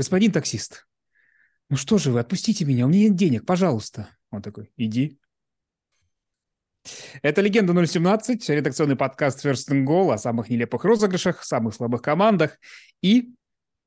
[0.00, 0.86] господин таксист,
[1.68, 4.08] ну что же вы, отпустите меня, у меня нет денег, пожалуйста.
[4.30, 5.20] Он такой, иди.
[7.20, 12.58] Это «Легенда 017», редакционный подкаст First and Goal о самых нелепых розыгрышах, самых слабых командах
[13.02, 13.34] и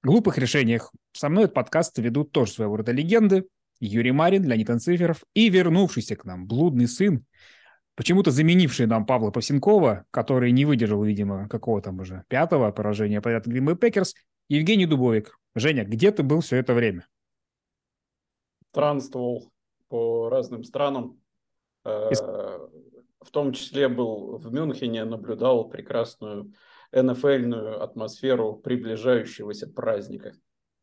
[0.03, 0.91] глупых решениях.
[1.13, 3.47] Со мной этот подкаст ведут тоже своего рода легенды.
[3.79, 7.25] Юрий Марин, Леонид Анциферов и вернувшийся к нам блудный сын,
[7.95, 13.47] почему-то заменивший нам Павла Пасенкова, который не выдержал, видимо, какого там уже пятого поражения подряд
[13.47, 14.13] Green Bay Packers,
[14.49, 15.39] Евгений Дубовик.
[15.55, 17.07] Женя, где ты был все это время?
[18.71, 19.51] Странствовал
[19.87, 21.21] по разным странам.
[21.85, 22.21] Из...
[22.21, 22.67] Э,
[23.21, 26.53] в том числе был в Мюнхене, наблюдал прекрасную
[26.91, 30.33] НФЛную атмосферу приближающегося праздника.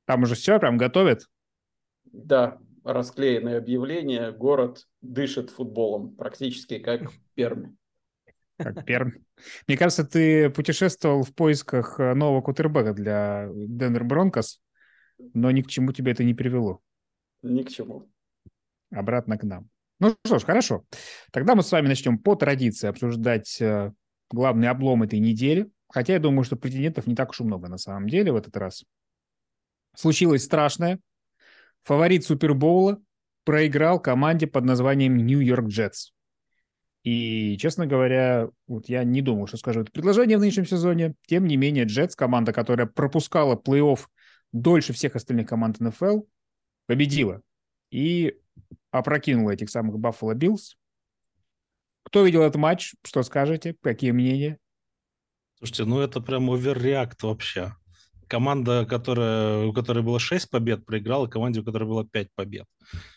[0.06, 1.28] Там уже все прям готовят?
[2.04, 7.02] Да, расклеенные объявления, город дышит футболом, практически как
[7.34, 7.76] Перми.
[8.62, 9.12] Как Пермь.
[9.66, 14.60] Мне кажется, ты путешествовал в поисках э, нового кутербека для Денвер Бронкос,
[15.32, 16.80] но ни к чему тебе это не привело.
[17.42, 18.10] Ни к чему.
[18.90, 19.68] Обратно к нам.
[19.98, 20.84] Ну что ж, хорошо.
[21.32, 23.92] Тогда мы с вами начнем по традиции обсуждать э,
[24.30, 25.70] главный облом этой недели.
[25.88, 28.56] Хотя я думаю, что претендентов не так уж и много на самом деле в этот
[28.56, 28.84] раз.
[29.96, 31.00] Случилось страшное.
[31.84, 33.00] Фаворит Супербоула
[33.44, 36.12] проиграл команде под названием Нью-Йорк Джетс.
[37.02, 41.14] И, честно говоря, вот я не думал, что скажу это предложение в нынешнем сезоне.
[41.26, 44.00] Тем не менее, Джетс, команда, которая пропускала плей-офф
[44.52, 46.22] дольше всех остальных команд НФЛ,
[46.86, 47.40] победила
[47.90, 48.36] и
[48.90, 50.76] опрокинула этих самых Баффало Биллс.
[52.02, 52.94] Кто видел этот матч?
[53.04, 53.76] Что скажете?
[53.80, 54.58] Какие мнения?
[55.58, 57.74] Слушайте, ну это прям overreact вообще.
[58.26, 62.66] Команда, которая, у которой было 6 побед, проиграла команде, у которой было 5 побед.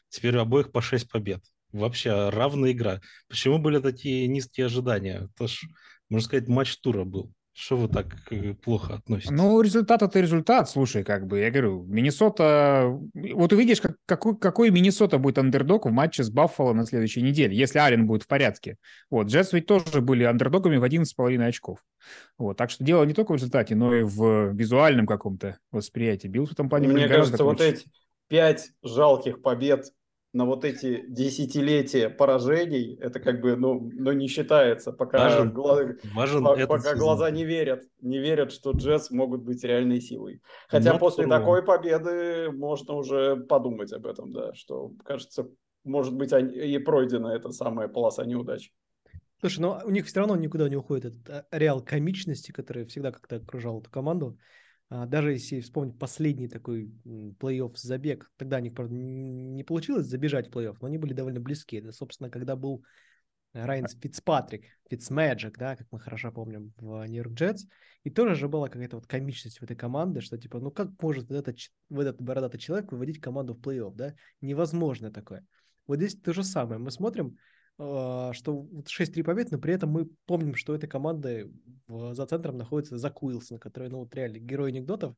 [0.09, 1.43] Теперь у обоих по 6 побед
[1.73, 3.01] вообще равная игра.
[3.27, 5.29] Почему были такие низкие ожидания?
[5.35, 5.63] Это ж,
[6.09, 7.33] можно сказать, матч тура был.
[7.55, 9.29] Что вы так э, плохо относитесь?
[9.29, 12.99] Ну, результат это результат, слушай, как бы, я говорю, Миннесота...
[13.13, 17.55] Вот увидишь, как, какой, какой Миннесота будет андердог в матче с Баффало на следующей неделе,
[17.55, 18.77] если Аллен будет в порядке.
[19.11, 21.77] Вот, Джетс ведь тоже были андердогами в 11,5 очков.
[22.39, 26.27] Вот, так что дело не только в результате, но и в визуальном каком-то восприятии.
[26.27, 27.85] Биллс в этом плане Мне кажется, вот эти
[28.29, 29.85] пять жалких побед
[30.33, 35.79] на вот эти десятилетия поражений, это как бы, ну, ну не считается, пока, важен, гла...
[36.15, 40.41] важен по, пока глаза не верят, не верят, что Джесс могут быть реальной силой.
[40.67, 45.47] Хотя Not после такой победы можно уже подумать об этом, да, что, кажется,
[45.83, 48.71] может быть, и пройдена эта самая полоса неудач.
[49.39, 53.11] Слушай, но у них все равно никуда не уходит этот а, реал комичности, который всегда
[53.11, 54.37] как-то окружал эту команду.
[54.93, 60.49] А, даже если вспомнить последний такой плей-офф забег, тогда у них, правда, не получилось забежать
[60.49, 61.77] в плей-офф, но они были довольно близки.
[61.77, 62.83] Это, собственно, когда был
[63.53, 67.65] Райан Фицпатрик, Фицмэджик, да, как мы хорошо помним в Нью-Йорк Джетс,
[68.03, 71.31] и тоже же была какая-то вот комичность в этой команде, что типа, ну как может
[71.31, 71.57] этот,
[71.89, 74.13] этот бородатый человек выводить команду в плей-офф, да?
[74.41, 75.43] Невозможно такое.
[75.87, 76.79] Вот здесь то же самое.
[76.79, 81.51] Мы смотрим, а, что 6-3 побед, но при этом мы помним, что этой командой
[81.87, 85.15] за центром находится Зак Уилсон, который, ну, вот реально герой анекдотов.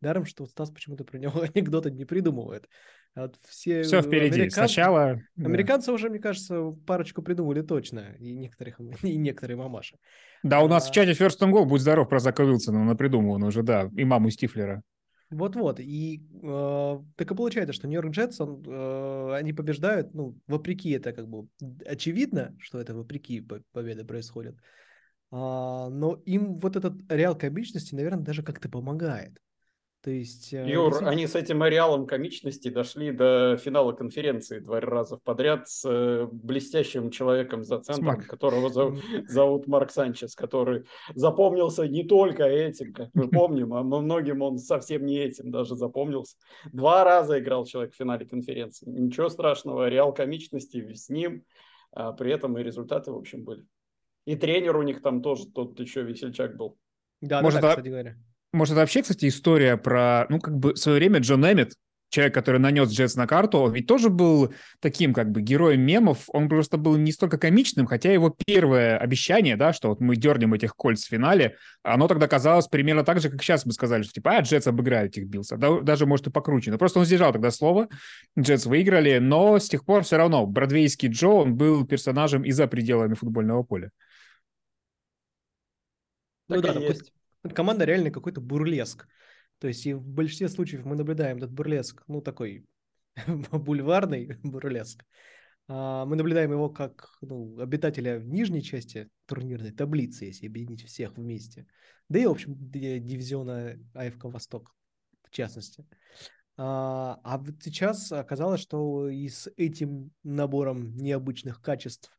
[0.00, 2.68] Даром, что вот Стас почему-то про него анекдоты не придумывает.
[3.14, 4.36] А вот все все впереди.
[4.36, 4.50] Американ...
[4.50, 5.20] Сначала...
[5.36, 5.92] Американцы да.
[5.94, 8.14] уже, мне кажется, парочку придумали точно.
[8.18, 9.96] И некоторых, и некоторые мамаши.
[10.42, 10.90] Да, у нас а...
[10.90, 14.04] в чате First and Goal, будь здоров, про Зака Уилсона, он придумал уже, да, и
[14.04, 14.82] маму Стифлера.
[15.30, 15.78] Вот-вот.
[15.80, 21.12] И э, так и получается, что Нью-Йорк Джетс, он, э, они побеждают, ну, вопреки это
[21.12, 21.48] как бы
[21.84, 24.56] очевидно, что это вопреки победы происходит.
[25.30, 29.38] А, но им вот этот реал комичности, наверное, даже как-то помогает.
[30.02, 30.52] То есть...
[30.54, 31.10] Э, Юр, действительно...
[31.10, 37.10] они с этим ареалом комичности дошли до финала конференции два раза подряд с э, блестящим
[37.10, 38.26] человеком за центром, Смак.
[38.26, 44.42] которого зовут, зовут Марк Санчес, который запомнился не только этим, как мы помним, а многим
[44.42, 46.36] он совсем не этим даже запомнился.
[46.72, 48.88] Два раза играл человек в финале конференции.
[48.88, 51.44] Ничего страшного, реал комичности с ним,
[51.90, 53.66] а при этом и результаты, в общем, были.
[54.26, 56.78] И тренер у них там тоже тот еще весельчак был.
[57.20, 58.16] Да, Может, да, кстати говоря.
[58.52, 61.74] Может, это вообще, кстати, история про, ну, как бы в свое время Джон Эммет,
[62.10, 66.24] человек, который нанес Джетс на карту, он ведь тоже был таким как бы героем мемов,
[66.28, 70.54] он просто был не столько комичным, хотя его первое обещание, да, что вот мы дернем
[70.54, 74.12] этих кольц в финале, оно тогда казалось примерно так же, как сейчас мы сказали, что
[74.12, 76.70] типа, а, Джетс обыграют этих Биллса, да, даже, может, и покруче.
[76.70, 77.88] Но просто он сдержал тогда слово,
[78.38, 82.66] Джетс выиграли, но с тех пор все равно бродвейский Джо, он был персонажем и за
[82.66, 83.90] пределами футбольного поля.
[86.48, 87.12] Ну так да, есть
[87.54, 89.06] команда реально какой-то бурлеск.
[89.58, 92.64] То есть и в большинстве случаев мы наблюдаем этот бурлеск, ну, такой
[93.26, 95.04] бульварный бурлеск.
[95.68, 101.16] А, мы наблюдаем его как ну, обитателя в нижней части турнирной таблицы, если объединить всех
[101.16, 101.66] вместе.
[102.08, 104.74] Да и, в общем, дивизиона АФК Восток,
[105.24, 105.86] в частности.
[106.56, 112.10] А, а вот сейчас оказалось, что и с этим набором необычных качеств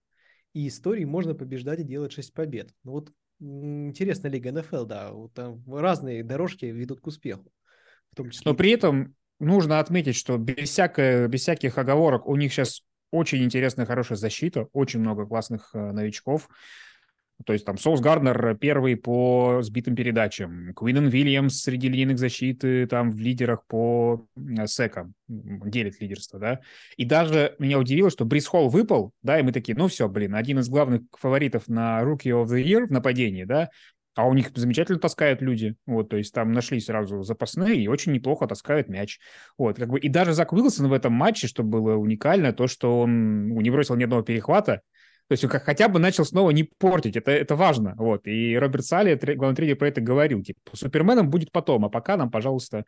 [0.53, 2.73] и историй можно побеждать и делать 6 побед.
[2.83, 7.51] Ну вот интересная лига НФЛ, да, там разные дорожки ведут к успеху.
[8.11, 8.51] В том числе...
[8.51, 12.81] Но при этом нужно отметить, что без, всякой, без всяких оговорок у них сейчас
[13.11, 16.49] очень интересная, хорошая защита, очень много классных э, новичков.
[17.45, 23.11] То есть там Соус Гарднер первый по сбитым передачам, Квинен Вильямс среди линейных защиты там
[23.11, 24.25] в лидерах по
[24.65, 26.59] секам, делит лидерство, да.
[26.97, 30.35] И даже меня удивило, что Брис Холл выпал, да, и мы такие, ну все, блин,
[30.35, 33.69] один из главных фаворитов на Rookie of the Year в нападении, да,
[34.15, 35.75] а у них замечательно таскают люди.
[35.85, 39.17] Вот, то есть там нашли сразу запасные и очень неплохо таскают мяч.
[39.57, 42.99] Вот, как бы, и даже Зак Уилсон в этом матче, что было уникально, то, что
[42.99, 44.81] он не бросил ни одного перехвата,
[45.29, 47.93] то есть он как, хотя бы начал снова не портить, это, это важно.
[47.97, 48.25] Вот.
[48.25, 50.41] И Роберт Салли, главный тренер, про это говорил.
[50.41, 52.83] Типа, Суперменом будет потом, а пока нам, пожалуйста...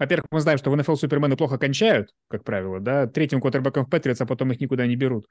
[0.00, 3.90] Во-первых, мы знаем, что в НФЛ Супермены плохо кончают, как правило, да, третьим квотербеком в
[3.90, 5.28] Патриотс, а потом их никуда не берут.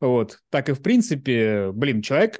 [0.00, 0.38] Вот.
[0.50, 2.38] Так и в принципе, блин, человек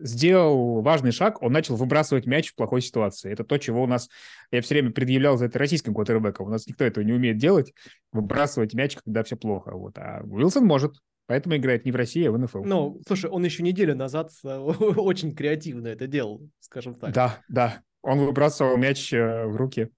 [0.00, 3.30] сделал важный шаг, он начал выбрасывать мяч в плохой ситуации.
[3.30, 4.08] Это то, чего у нас,
[4.50, 6.48] я все время предъявлял за это российским квотербеком.
[6.48, 7.72] У нас никто этого не умеет делать,
[8.12, 9.70] выбрасывать мяч, когда все плохо.
[9.72, 9.96] Вот.
[9.98, 10.94] А Уилсон может,
[11.28, 12.64] поэтому играет не в России, а в НФЛ.
[12.64, 17.12] Ну, слушай, он еще неделю назад э, очень креативно это делал, скажем так.
[17.12, 17.82] Да, да.
[18.02, 19.90] Он выбрасывал мяч э, в руки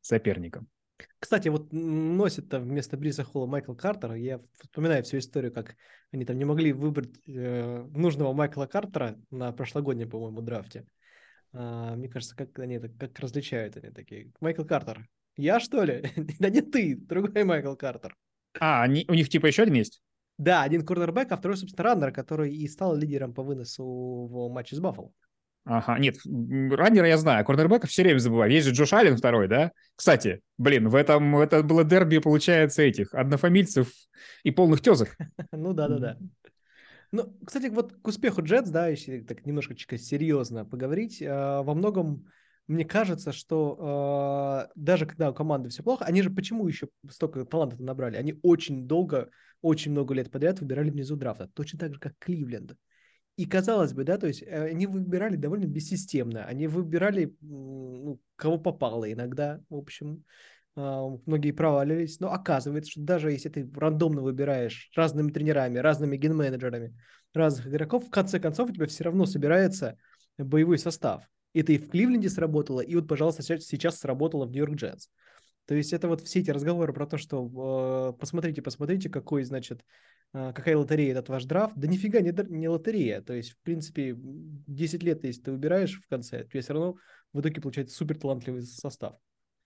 [0.00, 0.68] соперникам.
[1.20, 4.16] Кстати, вот носит там вместо Бриса Холла Майкл Картера.
[4.16, 5.76] Я вспоминаю всю историю, как
[6.12, 10.86] они там не могли выбрать э, нужного Майкла Картера на прошлогоднем, по-моему, драфте.
[11.52, 14.32] А, мне кажется, как они это как различают они такие.
[14.40, 15.08] Майкл Картер.
[15.36, 16.04] Я что ли?
[16.40, 18.16] да не ты, другой Майкл Картер.
[18.58, 20.02] А, они, у них типа еще один есть?
[20.38, 24.76] Да, один корнербэк, а второй, собственно, раннер, который и стал лидером по выносу в матче
[24.76, 25.10] с Баффало.
[25.64, 28.50] Ага, нет, раннера я знаю, корнербэка все время забываю.
[28.50, 29.72] Есть же Джош Аллен второй, да?
[29.96, 33.88] Кстати, блин, в этом это было дерби, получается, этих однофамильцев
[34.44, 35.16] и полных тезок.
[35.52, 36.16] Ну да-да-да.
[37.10, 42.26] Ну, кстати, вот к успеху Джетс, да, если так немножко серьезно поговорить, а, во многом
[42.68, 47.46] мне кажется, что э, даже когда у команды все плохо, они же почему еще столько
[47.46, 48.16] талантов набрали?
[48.16, 49.30] Они очень долго,
[49.62, 52.76] очень много лет подряд выбирали внизу драфта, точно так же, как Кливленд.
[53.36, 58.58] И казалось бы, да, то есть э, они выбирали довольно бессистемно, они выбирали, ну, кого
[58.58, 60.24] попало иногда, в общем,
[60.74, 66.96] а, многие проваливались, но оказывается, что даже если ты рандомно выбираешь разными тренерами, разными ген-менеджерами,
[67.34, 69.98] разных игроков, в конце концов у тебя все равно собирается
[70.38, 71.24] боевой состав.
[71.52, 75.08] Это и в Кливленде сработало, и вот, пожалуйста, сейчас сработало в Нью-Йорк Джетс.
[75.68, 79.84] То есть это вот все эти разговоры про то, что э, посмотрите, посмотрите, какой, значит,
[80.32, 81.74] э, какая лотерея этот ваш драфт.
[81.76, 83.20] Да нифига не, не лотерея.
[83.20, 86.96] То есть, в принципе, 10 лет, если ты выбираешь в конце, тебе все равно
[87.34, 89.16] в итоге получается супер талантливый состав.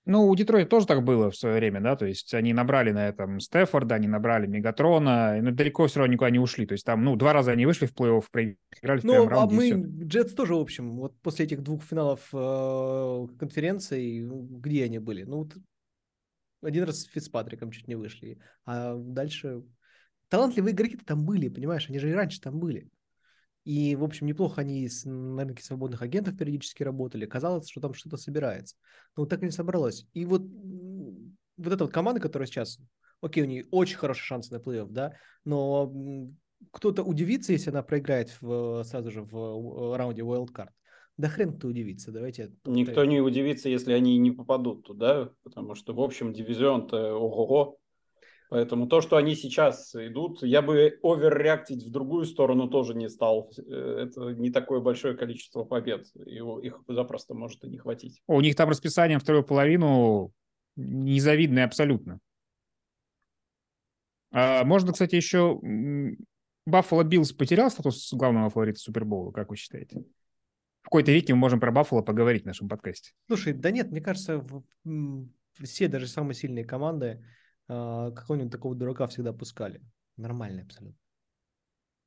[0.04, 3.06] Ну, у Детройта тоже так было в свое время, да, то есть они набрали на
[3.06, 7.04] этом Стефорда, они набрали Мегатрона, но далеко все равно никуда не ушли, то есть там,
[7.04, 9.70] ну, два раза они вышли в плей-офф, проиграли в Ну, а мы,
[10.02, 15.22] Джетс тоже, в общем, вот после этих двух финалов э, конференции, где они были?
[15.22, 15.54] Ну, вот
[16.62, 19.62] один раз с Фицпатриком чуть не вышли, а дальше...
[20.29, 22.88] Талантливые игроки там были, понимаешь, они же и раньше там были.
[23.64, 27.26] И, в общем, неплохо они на рынке свободных агентов периодически работали.
[27.26, 28.76] Казалось, что там что-то собирается.
[29.14, 30.07] Но вот так и не собралось.
[30.14, 32.81] И вот, вот эта вот команда, которая сейчас,
[33.21, 35.12] окей, у нее очень хороший шанс на плей-офф, да,
[35.45, 35.92] но
[36.71, 40.71] кто-то удивится, если она проиграет в, сразу же в раунде Wildcard.
[41.19, 42.52] Да хрен кто удивится, давайте.
[42.64, 47.78] Никто не удивится, если они не попадут туда, потому что, в общем, дивизион-то ого-го.
[48.49, 53.09] Поэтому то, что они сейчас идут, я бы overreact ить в другую сторону тоже не
[53.09, 53.50] стал.
[53.57, 56.07] Э, это не такое большое количество побед.
[56.26, 58.21] Его, их запросто может и не хватить.
[58.26, 60.35] У них там расписание вторую половину
[60.76, 62.19] незавидное абсолютно.
[64.33, 65.59] А, можно, кстати, еще...
[66.64, 70.04] Баффало Биллс потерял статус главного фаворита Супербоула, как вы считаете?
[70.92, 73.12] Какой-то веке мы можем про Баффало поговорить в нашем подкасте.
[73.26, 74.44] Слушай, да нет, мне кажется,
[75.62, 77.25] все даже самые сильные команды
[77.66, 79.80] а, какого-нибудь такого дурака всегда пускали.
[80.18, 80.99] Нормальный абсолютно.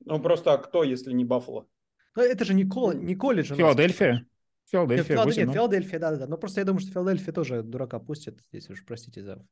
[0.01, 1.67] Ну, просто а кто, если не Баффало?
[2.15, 2.93] Ну, это же не, кол...
[2.93, 3.55] не колледж.
[3.55, 4.27] Филадельфия.
[4.69, 5.15] Филадельфия.
[5.15, 6.27] Филадельфия, нет, Филадельфия, да, да, да.
[6.27, 8.39] Но просто я думаю, что Филадельфия тоже дурака пустит.
[8.51, 9.43] Здесь уж простите за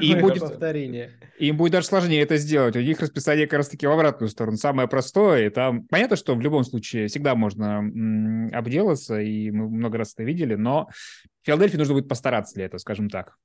[0.00, 1.12] им будет, повторение.
[1.38, 2.76] Им будет даже сложнее это сделать.
[2.76, 4.56] У них расписание как раз-таки в обратную сторону.
[4.56, 5.46] Самое простое.
[5.46, 10.14] И там понятно, что в любом случае всегда можно м- обделаться, и мы много раз
[10.14, 10.88] это видели, но
[11.42, 13.36] Филадельфии нужно будет постараться для этого, скажем так.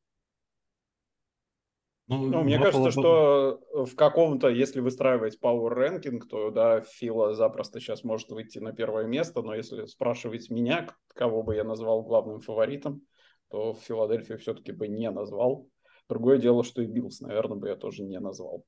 [2.08, 7.80] Ну, ну мне кажется, что в каком-то, если выстраивать power ranking, то да, Фила запросто
[7.80, 12.42] сейчас может выйти на первое место, но если спрашивать меня, кого бы я назвал главным
[12.42, 13.04] фаворитом,
[13.50, 15.68] то Филадельфию все-таки бы не назвал.
[16.10, 18.65] Другое дело, что и Биллс, наверное, бы я тоже не назвал.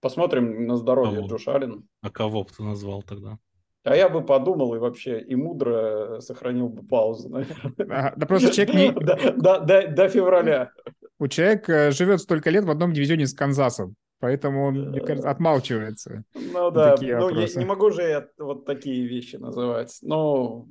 [0.00, 1.28] Посмотрим на здоровье Кого?
[1.28, 1.88] Джош Аллен.
[2.02, 3.38] А кого бы ты назвал тогда?
[3.84, 8.12] А я бы подумал и вообще и мудро сохранил бы паузу, наверное.
[8.16, 8.92] Да просто человек не...
[8.92, 10.72] До, до- до- до февраля.
[11.18, 16.24] У человека живет столько лет в одном дивизионе с Канзасом, поэтому он, мне кажется, отмалчивается.
[16.34, 19.98] Ну да, ну я не могу же я вот такие вещи называть.
[20.02, 20.68] Но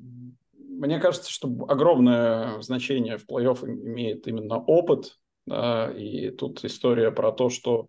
[0.53, 5.17] мне кажется, что огромное значение в плей-офф имеет именно опыт.
[5.47, 7.87] Да, и тут история про то, что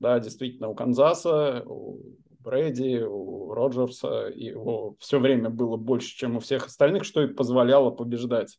[0.00, 2.00] да, действительно у Канзаса, у
[2.40, 7.90] Брэди, у Роджерса его все время было больше, чем у всех остальных, что и позволяло
[7.90, 8.58] побеждать.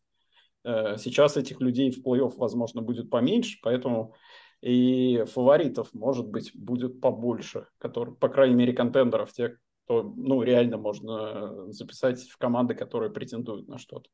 [0.63, 4.15] Э, Сейчас этих людей в плей-офф, возможно, будет поменьше, поэтому
[4.61, 10.77] и фаворитов, может быть, будет побольше, которые, по крайней мере, контендеров, те, кто, ну, реально
[10.77, 14.09] можно записать в команды, которые претендуют на что-то.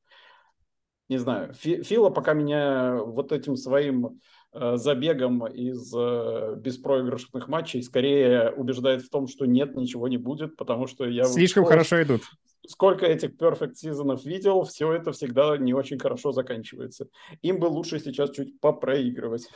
[1.09, 4.19] Не знаю, Фи- Фила пока меня вот этим своим
[4.53, 10.55] э, забегом из э, беспроигрышных матчей скорее убеждает в том, что нет, ничего не будет,
[10.57, 11.25] потому что я...
[11.25, 12.21] Слишком сколько- хорошо идут.
[12.67, 17.07] Сколько этих perfect сезонов видел, все это всегда не очень хорошо заканчивается.
[17.43, 19.47] Им бы лучше сейчас чуть попроигрывать.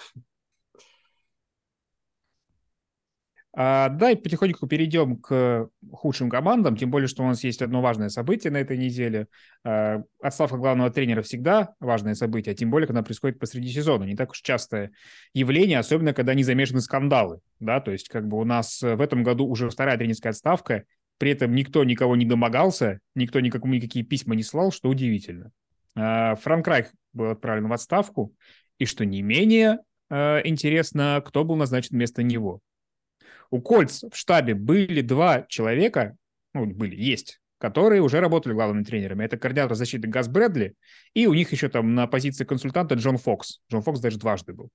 [3.62, 8.08] А, давай потихоньку перейдем к худшим командам, тем более, что у нас есть одно важное
[8.08, 9.28] событие на этой неделе.
[9.66, 14.06] А, отставка главного тренера всегда важное событие, а тем более, когда происходит посреди сезона.
[14.06, 14.92] Не так уж частое
[15.34, 17.42] явление, особенно, когда не замешаны скандалы.
[17.60, 17.82] Да?
[17.82, 20.86] То есть, как бы у нас в этом году уже вторая тренерская отставка,
[21.18, 25.52] при этом никто никого не домогался, никто никакому никакие письма не слал, что удивительно.
[25.98, 28.34] А, Франк Райх был отправлен в отставку,
[28.78, 32.62] и что не менее а, интересно, кто был назначен вместо него.
[33.52, 36.16] У Кольц в штабе были два человека,
[36.54, 39.26] ну, были, есть, которые уже работали главными тренерами.
[39.26, 40.76] Это координатор защиты Газ Брэдли,
[41.14, 43.62] и у них еще там на позиции консультанта Джон Фокс.
[43.72, 44.70] Джон Фокс даже дважды был.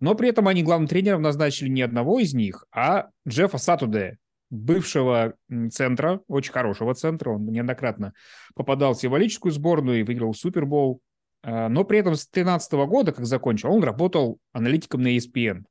[0.00, 5.34] Но при этом они главным тренером назначили не одного из них, а Джеффа Сатудея, бывшего
[5.70, 7.30] центра, очень хорошего центра.
[7.30, 8.14] Он неоднократно
[8.54, 11.02] попадал в символическую сборную и выиграл Супербол.
[11.42, 15.64] А, Но при этом с 2013 года, как закончил, он работал аналитиком на ESPN.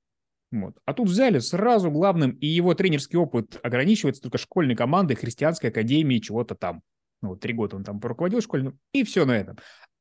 [0.52, 0.78] Вот.
[0.86, 6.18] А тут взяли сразу главным, и его тренерский опыт ограничивается только школьной командой христианской академии
[6.20, 6.82] чего-то там.
[7.22, 9.58] Ну, вот три года он там руководил школьным, и все на этом.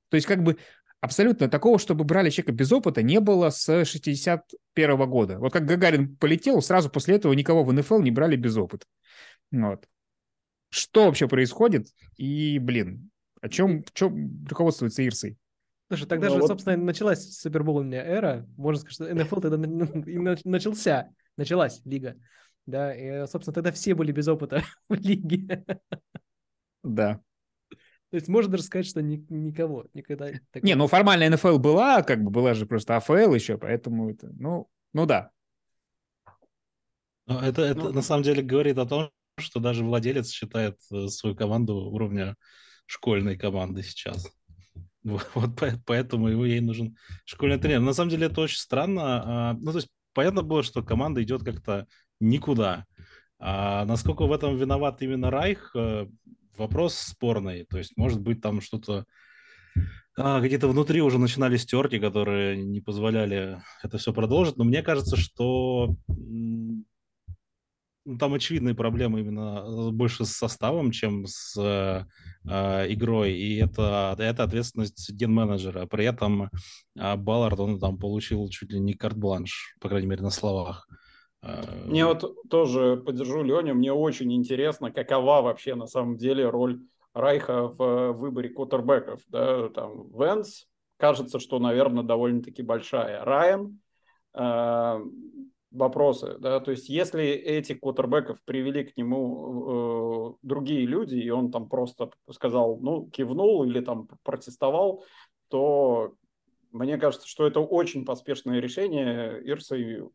[0.08, 0.56] То есть как бы
[1.00, 5.38] абсолютно такого, чтобы брали человека без опыта, не было с 61 года.
[5.38, 8.86] Вот как Гагарин полетел, сразу после этого никого в НФЛ не брали без опыта.
[9.50, 9.84] Вот.
[10.70, 11.88] Что вообще происходит?
[12.16, 15.36] И, блин, о чем, чем руководствуется Ирсой?
[15.88, 18.46] Слушай, тогда Ну же, вот- собственно, началась суперболная эра.
[18.56, 19.56] Можно сказать, что НФЛ тогда
[20.44, 22.14] начался, началась лига.
[22.66, 25.64] Да, и, собственно, тогда все были без опыта в лиге.
[26.82, 27.20] Да.
[28.10, 30.26] То есть можно даже сказать, что ни- никого никогда...
[30.50, 34.30] такого- Не, ну формально НФЛ была, как бы была же просто АФЛ еще, поэтому это,
[34.38, 35.30] ну, ну да.
[37.26, 37.92] Ну, Это, это Ну.
[37.92, 42.36] на самом деле говорит о том, что даже владелец считает э, свою команду уровня
[42.86, 44.26] школьной команды сейчас.
[45.04, 47.80] Вот, вот по- поэтому ему ей нужен школьный тренер.
[47.80, 49.50] На самом деле это очень странно.
[49.50, 51.86] а, Ну, то есть понятно было, что команда идет как-то
[52.20, 52.86] никуда.
[53.38, 56.06] А насколько в этом виноват именно Райх, э,
[56.56, 57.64] вопрос спорный.
[57.66, 59.04] То есть, может быть, там что-то
[60.16, 64.56] а, где-то внутри уже начинались терки, которые не позволяли это все продолжить.
[64.56, 66.84] Но мне кажется, что ну,
[68.18, 72.04] там очевидные проблемы именно э, больше с составом, чем с
[72.48, 73.32] э, э, игрой.
[73.32, 75.86] И это, это ответственность ген-менеджера.
[75.86, 76.50] При этом
[76.96, 80.88] э, Баллард, он там получил чуть ли не карт-бланш, по крайней мере, на словах.
[81.42, 86.80] Э, Мне вот тоже поддержу Леню, мне очень интересно, какова вообще на самом деле роль
[87.14, 89.20] Райха в э, выборе квотербеков.
[89.28, 89.68] Да?
[89.70, 93.24] Там Венс, кажется, что, наверное, довольно-таки большая.
[93.24, 93.80] Райан,
[94.34, 95.00] э,
[95.70, 101.50] вопросы, да, то есть если этих квотербеков привели к нему э, другие люди, и он
[101.50, 105.04] там просто сказал, ну, кивнул или там протестовал,
[105.48, 106.14] то
[106.72, 109.40] мне кажется, что это очень поспешное решение.
[109.44, 110.08] Ирсой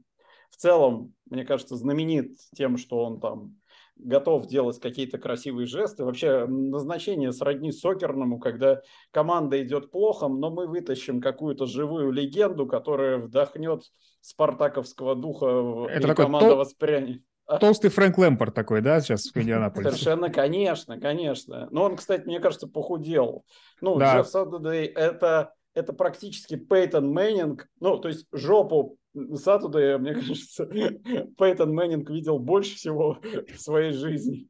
[0.49, 3.55] в целом, мне кажется, знаменит тем, что он там
[3.97, 6.03] готов делать какие-то красивые жесты.
[6.03, 8.81] Вообще назначение сродни сокерному, когда
[9.11, 13.83] команда идет плохо, но мы вытащим какую-то живую легенду, которая вдохнет
[14.21, 17.21] спартаковского духа Это и такой команда тол- воспрянет.
[17.59, 19.91] Толстый Фрэнк Лэмпорт такой, да, сейчас в Индианаполисе?
[19.91, 21.67] Совершенно, конечно, конечно.
[21.71, 23.43] Но он, кстати, мне кажется, похудел.
[23.81, 24.17] Ну, Да.
[24.17, 27.67] Джефф Сатурдей это, это практически Пейтон Мэннинг.
[27.81, 28.97] Ну, то есть жопу
[29.35, 33.19] Сатурдея, мне кажется, Пейтон Мэннинг видел больше всего
[33.53, 34.47] в своей жизни.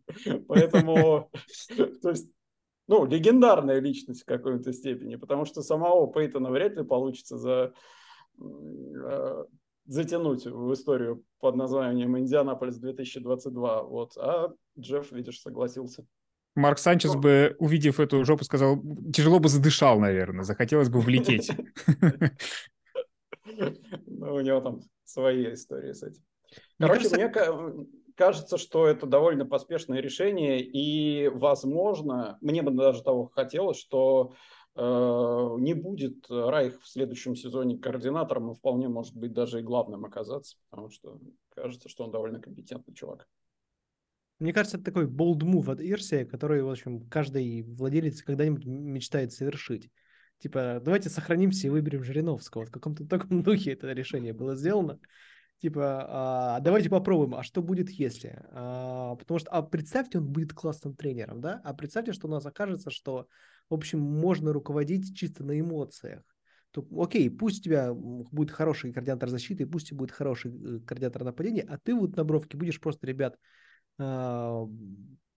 [0.47, 1.29] Поэтому,
[2.01, 2.29] то есть,
[2.87, 7.73] ну, легендарная личность в какой-то степени, потому что самого Пейтона вряд ли получится за
[8.39, 9.43] э,
[9.85, 13.87] затянуть в историю под названием «Индианаполис 2022».
[13.87, 14.17] Вот.
[14.17, 16.05] А Джефф, видишь, согласился.
[16.55, 18.79] Марк Санчес бы, увидев эту жопу, сказал,
[19.11, 21.51] тяжело бы задышал, наверное, захотелось бы влететь.
[24.23, 26.23] Ну, у него там свои истории с этим.
[26.79, 27.31] Короче, мне
[28.15, 34.33] кажется, что это довольно поспешное решение, и, возможно, мне бы даже того хотелось, что
[34.75, 34.81] э,
[35.59, 40.57] не будет Райх в следующем сезоне координатором, и вполне может быть даже и главным оказаться,
[40.69, 43.27] потому что кажется, что он довольно компетентный чувак.
[44.39, 49.33] Мне кажется, это такой bold move от Ирсия, который, в общем, каждый владелец когда-нибудь мечтает
[49.33, 49.89] совершить.
[50.43, 52.65] Типа, давайте сохранимся и выберем Жириновского.
[52.65, 54.99] В каком-то таком духе это решение было сделано.
[55.61, 58.43] Типа, а, давайте попробуем, а что будет, если?
[58.51, 61.61] А, потому что, а представьте, он будет классным тренером, да?
[61.63, 63.27] А представьте, что у нас окажется, что,
[63.69, 66.23] в общем, можно руководить чисто на эмоциях.
[66.71, 71.23] То, окей, пусть у тебя будет хороший координатор защиты, пусть у тебя будет хороший координатор
[71.23, 73.37] нападения, а ты вот на бровке будешь просто, ребят,
[73.97, 74.67] а,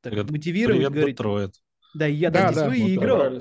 [0.00, 1.16] так, привет, мотивировать, привет, говорить.
[1.16, 1.54] Детройт.
[1.94, 3.40] Да, я да, да, вы играл.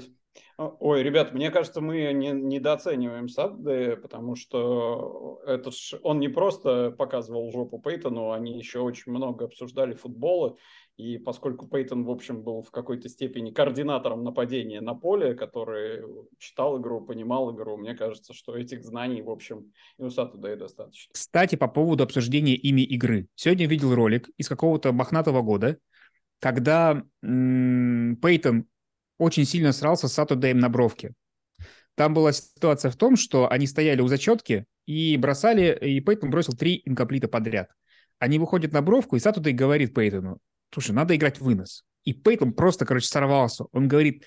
[0.58, 6.92] Ой, ребят, мне кажется, мы не, недооцениваем Садде, потому что это ж, он не просто
[6.92, 10.56] показывал жопу Пейтону, они еще очень много обсуждали футбола,
[10.96, 16.04] и поскольку Пейтон, в общем, был в какой-то степени координатором нападения на поле, который
[16.39, 21.12] читал игру, понимал игру, мне кажется, что этих знаний, в общем, и у Сатудея достаточно.
[21.13, 23.27] Кстати, по поводу обсуждения ими игры.
[23.36, 25.80] Сегодня видел ролик из какого-то мохнатого года,
[26.39, 28.68] когда м- Пейтон
[29.17, 31.13] очень сильно срался с Сатудеем на бровке.
[31.95, 36.53] Там была ситуация в том, что они стояли у зачетки и бросали, и Пейтон бросил
[36.53, 37.69] три инкомплита подряд.
[38.19, 40.39] Они выходят на бровку, и Сатудей говорит Пейтону,
[40.74, 41.84] слушай, надо играть вынос.
[42.03, 43.65] И Пейтон просто, короче, сорвался.
[43.72, 44.25] Он говорит,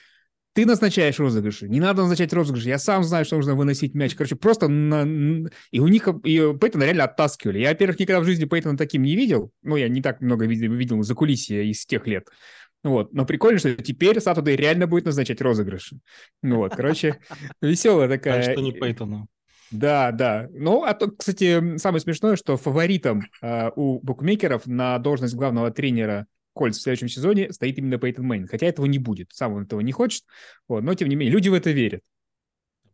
[0.54, 4.14] ты назначаешь розыгрыши, не надо назначать розыгрыши, я сам знаю, что нужно выносить мяч.
[4.14, 5.48] Короче, просто на...
[5.70, 7.60] И у них и Пейтона реально оттаскивали.
[7.60, 9.52] Я, во-первых, никогда в жизни Пейтона таким не видел.
[9.62, 12.28] Ну, я не так много видел, видел за кулисье из тех лет.
[12.84, 13.12] Вот.
[13.12, 15.98] Но прикольно, что теперь Сатудей реально будет назначать розыгрыши.
[16.42, 17.18] Ну вот, короче,
[17.60, 18.42] веселая такая...
[18.42, 19.26] Так что не Пейтона.
[19.70, 20.48] Да, да.
[20.50, 26.26] Ну, а то, кстати, самое смешное, что фаворитом э, у букмекеров на должность главного тренера
[26.54, 28.46] Кольц в следующем сезоне стоит именно Пейтон Мейн.
[28.46, 29.32] Хотя этого не будет.
[29.32, 30.24] Сам он этого не хочет.
[30.68, 30.82] Вот.
[30.82, 32.02] Но, тем не менее, люди в это верят.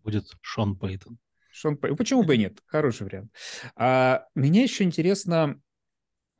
[0.02, 1.18] Будет Шон Пейтон.
[1.52, 1.96] Шон Пейтон.
[1.96, 2.58] Почему бы и нет?
[2.66, 3.30] Хороший вариант.
[3.76, 5.60] А, меня еще интересно,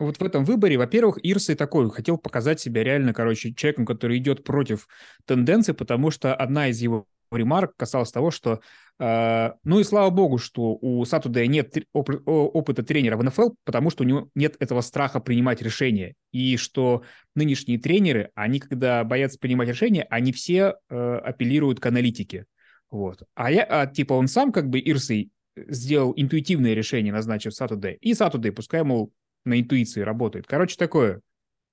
[0.05, 4.45] вот в этом выборе, во-первых, Ирсы такой хотел показать себя реально, короче, человеком, который идет
[4.45, 4.89] против
[5.25, 8.61] тенденции, потому что одна из его ремарк касалась того, что
[8.99, 13.91] э, ну и слава богу, что у Сатудея нет оп- опыта тренера в НФЛ, потому
[13.91, 16.15] что у него нет этого страха принимать решения.
[16.33, 17.03] И что
[17.35, 22.47] нынешние тренеры, они когда боятся принимать решения, они все э, апеллируют к аналитике.
[22.91, 23.23] Вот.
[23.35, 27.95] А я, а, типа, он сам как бы Ирсой сделал интуитивное решение, назначив Сатудея.
[27.95, 29.13] И Сатудей, пускай, мол,
[29.45, 30.47] на интуиции работает.
[30.47, 31.21] Короче, такое.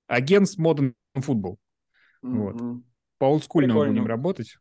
[0.06, 1.58] Агент с модным футбол.
[2.24, 2.36] Mm-hmm.
[2.36, 2.82] Вот.
[3.18, 4.56] По олдскульному будем работать.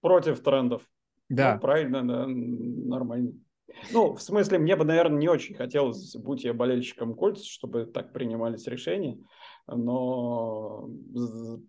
[0.00, 0.82] Против трендов.
[1.28, 1.54] Да.
[1.54, 3.32] Ну, правильно, да, нормально.
[3.92, 8.12] Ну, в смысле, мне бы, наверное, не очень хотелось, будь я болельщиком Кольц, чтобы так
[8.12, 9.18] принимались решения,
[9.68, 10.90] но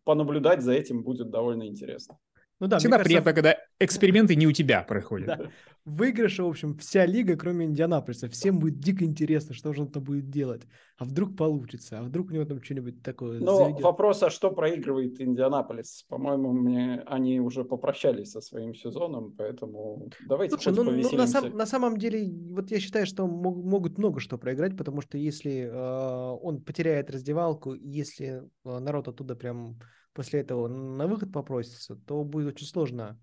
[0.04, 2.18] понаблюдать за этим будет довольно интересно.
[2.62, 5.26] Ну да, Всегда кажется, приятно, когда эксперименты не у тебя проходят.
[5.26, 5.40] Да.
[5.84, 8.30] Выигрыша, в общем, вся лига, кроме Индианаполиса.
[8.30, 10.62] Всем будет дико интересно, что же он там будет делать.
[11.00, 11.98] А вдруг получится?
[11.98, 13.82] А вдруг у него там что-нибудь такое Ну, заведет?
[13.82, 16.06] вопрос, а что проигрывает Индианаполис?
[16.08, 21.58] По-моему, мне они уже попрощались со своим сезоном, поэтому давайте Слушай, ну, ну на, сам,
[21.58, 25.64] на самом деле, вот я считаю, что мог, могут много что проиграть, потому что если
[25.64, 29.80] э, он потеряет раздевалку, если э, народ оттуда прям
[30.14, 33.20] после этого на выход попросится, то будет очень сложно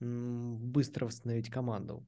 [0.00, 2.06] быстро восстановить команду.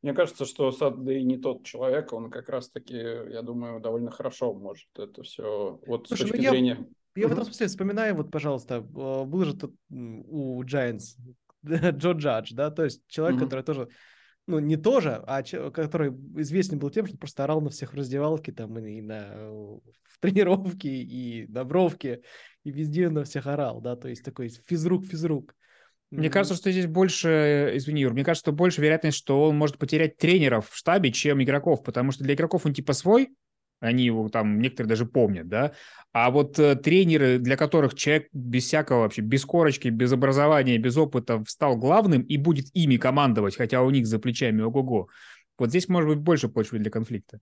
[0.00, 4.10] Мне кажется, что Сад да и не тот человек, он как раз-таки, я думаю, довольно
[4.10, 5.80] хорошо может это все.
[5.86, 6.88] Вот Слушай, с точки ну зрения.
[7.16, 11.16] Я, я в этом смысле вспоминаю, вот, пожалуйста, а, был же тут у Giants
[11.66, 13.44] Джо Джадж, да, то есть человек, mm-hmm.
[13.44, 13.88] который тоже
[14.48, 18.50] ну, не тоже, а который известен был тем, что просто орал на всех в раздевалке,
[18.50, 22.22] там, и на, в тренировке, и на бровке,
[22.64, 25.54] и везде на всех орал, да, то есть такой физрук-физрук.
[26.10, 29.76] Мне кажется, что здесь больше, извини, Юр, мне кажется, что больше вероятность, что он может
[29.76, 33.28] потерять тренеров в штабе, чем игроков, потому что для игроков он типа свой,
[33.80, 35.72] они его там, некоторые даже помнят, да,
[36.12, 40.96] а вот э, тренеры, для которых человек без всякого вообще, без корочки, без образования, без
[40.96, 45.08] опыта стал главным и будет ими командовать, хотя у них за плечами ого-го,
[45.58, 47.40] вот здесь может быть больше почвы для конфликта.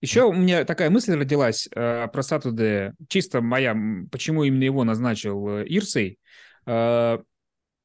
[0.00, 3.76] Еще у меня такая мысль родилась э, про Сатуде, чисто моя,
[4.10, 6.18] почему именно его назначил э, Ирсей.
[6.66, 7.18] Э,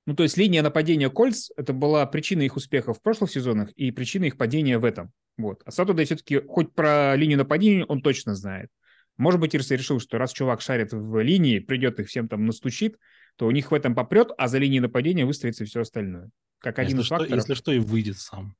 [0.05, 3.91] Ну, то есть линия нападения Кольц– это была причина их успехов в прошлых сезонах и
[3.91, 5.11] причина их падения в этом.
[5.39, 5.61] Вот.
[5.65, 8.69] А Сатудей все-таки хоть про линию нападения он точно знает.
[9.15, 12.99] Может быть, Ирса решил, что раз чувак шарит в линии, придет их всем там настучит,
[13.37, 16.29] то у них в этом попрет, а за линией нападения выстроится все остальное.
[16.59, 17.37] Как один если из что, факторов.
[17.37, 18.53] Если что, и выйдет сам.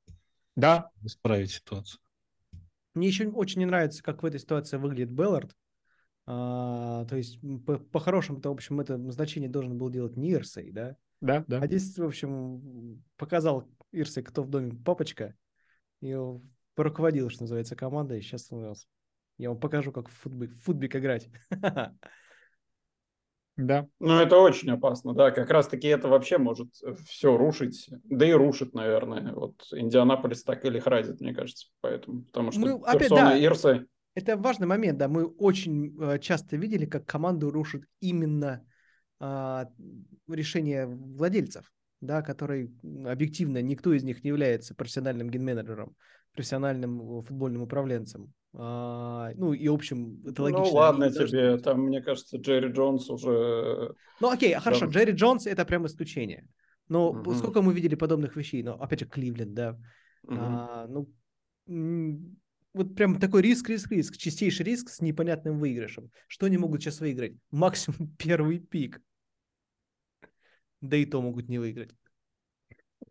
[0.56, 0.90] Да.
[1.02, 2.00] Исправить ситуацию.
[2.94, 5.54] Мне еще очень не нравится, как в этой ситуации выглядит Беллард.
[6.26, 7.38] А, то есть,
[7.92, 10.96] по-хорошему-то, в общем, это назначение должен был делать не Ирсей, да?
[11.20, 11.60] Да, да.
[11.60, 15.34] А здесь, в общем, показал Ирсей, кто в доме папочка,
[16.00, 16.16] и
[16.80, 18.22] поруководил, что называется, командой.
[18.22, 18.50] Сейчас
[19.36, 21.28] я вам покажу, как в футбик, в футбик играть.
[23.56, 23.86] Да.
[23.98, 25.30] Ну, это очень опасно, да.
[25.30, 26.68] Как раз-таки это вообще может
[27.06, 27.90] все рушить.
[28.04, 29.34] Да и рушит, наверное.
[29.34, 31.66] Вот Индианаполис так или хразит, мне кажется.
[31.82, 33.38] Поэтому, потому что Ну, опять, персона да.
[33.38, 33.86] Ирсы...
[34.14, 35.08] Это важный момент, да.
[35.08, 38.66] Мы очень э, часто видели, как команду рушит именно
[39.18, 39.68] а,
[40.26, 42.72] решение владельцев, да, который
[43.04, 45.94] объективно никто из них не является профессиональным генменеджером,
[46.34, 48.32] профессиональным э, футбольным управленцем.
[48.52, 50.62] А, ну и, в общем, это логично.
[50.62, 51.52] Ну, они ладно должны тебе.
[51.52, 51.62] быть.
[51.64, 53.94] Там, мне кажется, Джерри Джонс уже...
[54.20, 54.92] Ну, окей, хорошо, Да.
[54.92, 56.48] Джерри Джонс это прям исключение.
[56.88, 57.34] Но Мгм.
[57.34, 58.62] сколько мы видели подобных вещей?
[58.62, 59.78] Ну, опять же, Кливленд, да.
[60.24, 60.38] Мгм.
[60.40, 61.08] А, ну,
[62.72, 66.10] вот прям такой риск, риск, риск, чистейший риск с непонятным выигрышем.
[66.26, 67.34] Что они могут сейчас выиграть?
[67.50, 69.00] Максимум первый пик.
[70.80, 71.90] Да и то могут не выиграть.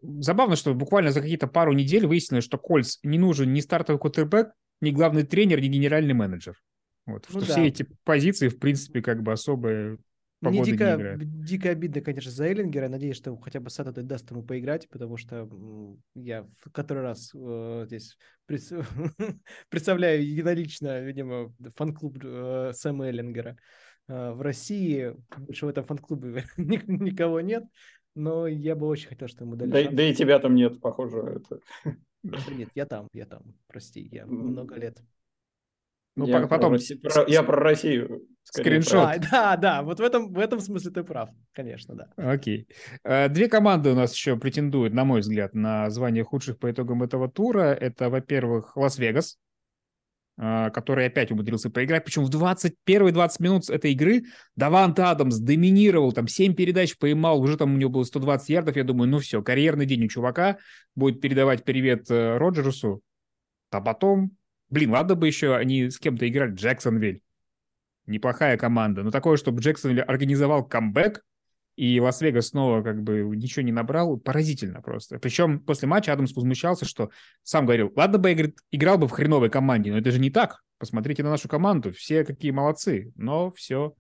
[0.01, 4.51] Забавно, что буквально за какие-то пару недель выяснилось, что Кольц не нужен ни стартовый квотербек,
[4.81, 6.55] ни главный тренер, ни генеральный менеджер.
[7.05, 7.53] Вот, Ну что да.
[7.53, 9.97] все эти позиции, в принципе, как бы особо Мне
[10.41, 11.43] погоды не дико, играют.
[11.43, 12.87] дико обидно, конечно, за Эллингера.
[12.87, 15.49] Надеюсь, что хотя бы Сатурday даст ему поиграть, потому что
[16.15, 18.71] я в который раз э, здесь пред-
[19.69, 23.57] представляю единолично, видимо, фан-клуб э, Сэма Эллингера.
[24.07, 27.63] Э, в России больше в этом фан-клубе ник- никого нет,
[28.19, 29.95] но я бы очень хотел, чтобы ему дали Да, шанс.
[29.95, 31.41] да и тебя там нет, похоже.
[31.41, 31.59] Это...
[32.23, 35.01] Да нет, я там, я там, прости, я много лет.
[36.15, 38.27] Ну, я, по- про потом Росси- с- про- я про Россию.
[38.43, 38.91] скриншот.
[38.91, 42.11] про- А, да, да, вот в этом, в этом смысле ты прав, конечно, да.
[42.17, 42.67] Окей.
[43.05, 47.03] Э, Две команды у нас еще претендуют, на мой взгляд, на звание худших по итогам
[47.03, 47.73] этого тура.
[47.73, 49.37] Это, во-первых, Лас-Вегас,
[50.39, 52.05] который опять умудрился проиграть.
[52.05, 54.23] Причем в 21-20 минут этой игры
[54.55, 58.77] Давант Адамс доминировал, там 7 передач поймал, уже там у него было 120 ярдов.
[58.77, 60.57] Я думаю, ну все, карьерный день у чувака.
[60.95, 63.01] Будет передавать привет э, Роджерсу.
[63.71, 64.31] А потом,
[64.69, 66.53] блин, ладно бы еще они с кем-то играли.
[66.53, 67.21] Джексонвиль.
[68.05, 69.03] Неплохая команда.
[69.03, 71.21] Но такое, чтобы Джексонвиль организовал камбэк,
[71.79, 75.17] и Лас-Вегас снова как бы ничего не набрал, поразительно просто.
[75.17, 77.09] Причем после матча Адамс возмущался, что
[77.43, 80.29] сам говорил, ладно бы я говорит, играл бы в хреновой команде, но это же не
[80.29, 80.61] так.
[80.77, 83.93] Посмотрите на нашу команду, все какие молодцы, но все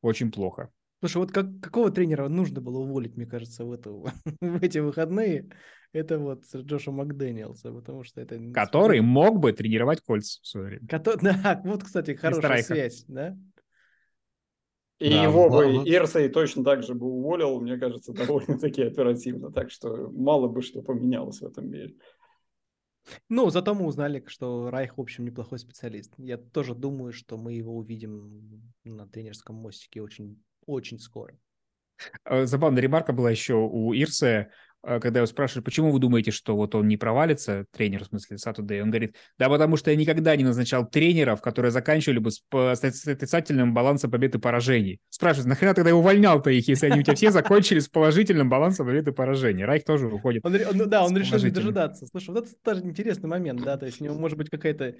[0.00, 0.70] очень плохо.
[1.00, 4.06] Слушай, вот как, какого тренера нужно было уволить, мне кажется, в, эту,
[4.40, 5.50] в эти выходные?
[5.92, 8.38] Это вот Джоша Макдэниелса, потому что это...
[8.52, 10.86] Который мог бы тренировать Кольц в свое время.
[10.86, 13.36] Кото- Да, вот, кстати, хорошая связь, да?
[14.98, 15.64] И Да, его бы.
[15.88, 19.52] Ирсей точно так же бы уволил, мне кажется, довольно-таки оперативно.
[19.52, 21.94] Так что мало бы что поменялось в этом мире.
[23.28, 26.12] Ну, зато мы узнали, что Райх, в общем, неплохой специалист.
[26.18, 31.34] Я тоже думаю, что мы его увидим на тренерском мостике очень, очень скоро.
[32.24, 34.50] Э, Забавная ремарка была еще у Ирсе,
[34.82, 38.80] когда его спрашивали, почему вы думаете, что вот он не провалится, тренер, в смысле, Сатудей,
[38.80, 43.06] он говорит, да потому что я никогда не назначал тренеров, которые заканчивали бы с, с
[43.08, 45.00] отрицательным балансом побед и поражений.
[45.08, 49.08] Спрашивают, нахрена тогда увольнял-то их, если они у тебя все закончили с положительным балансом побед
[49.08, 49.64] и поражений?
[49.64, 50.44] Райх тоже выходит.
[50.44, 52.06] Он, он- да, он решил не дожидаться.
[52.06, 54.94] Слушай, вот это тоже интересный момент, да, то есть у него может быть какая-то,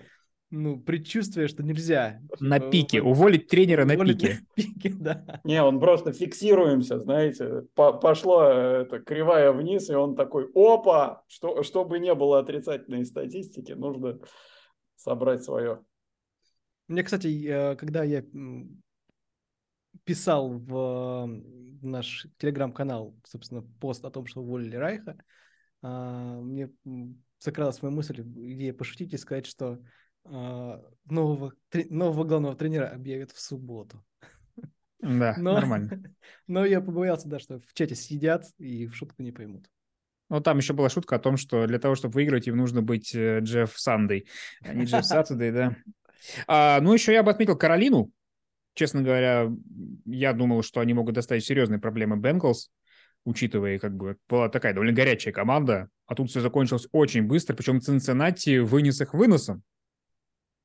[0.50, 2.20] ну, предчувствие, что нельзя.
[2.40, 4.40] На пике, уволить- уволить тренера на уволить пике.
[4.54, 5.40] пике, да.
[5.44, 11.62] Не, он просто фиксируемся, знаете, по- пошла эта кривая вниз, и он такой, опа, что,
[11.62, 14.18] чтобы не было отрицательной статистики, нужно
[14.96, 15.84] собрать свое.
[16.88, 18.24] Мне, кстати, э, когда я
[20.04, 25.18] писал в э, наш телеграм-канал, собственно, пост о том, что уволили Райха,
[25.82, 26.70] а, мне
[27.38, 29.78] закралась моя мысль, идея пошутить и сказать, что
[30.24, 34.04] нового, тре- нового главного тренера объявят в субботу.
[35.00, 36.02] Да, Но, нормально.
[36.46, 39.70] но я побоялся, да, что в чате съедят и в шутку не поймут.
[40.28, 43.14] Ну, там еще была шутка о том, что для того, чтобы выиграть, им нужно быть
[43.14, 44.28] э, Джефф Сандей,
[44.60, 45.76] а не Джефф Сатудей, да.
[46.46, 48.10] А, ну, еще я бы отметил Каролину.
[48.74, 49.50] Честно говоря,
[50.04, 52.70] я думал, что они могут доставить серьезные проблемы Бенглс,
[53.24, 57.80] учитывая, как бы, была такая довольно горячая команда, а тут все закончилось очень быстро, причем
[57.80, 59.62] Цинциннати вынес их выносом.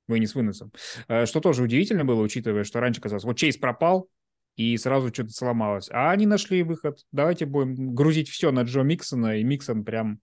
[0.08, 0.72] Вынес выносом.
[1.08, 4.10] Э, Что тоже удивительно было, учитывая, что раньше казалось, вот Чейз пропал,
[4.56, 5.90] и сразу что-то сломалось.
[5.92, 7.00] А они нашли выход.
[7.12, 10.20] Давайте будем грузить все на Джо Миксона, и Миксон прям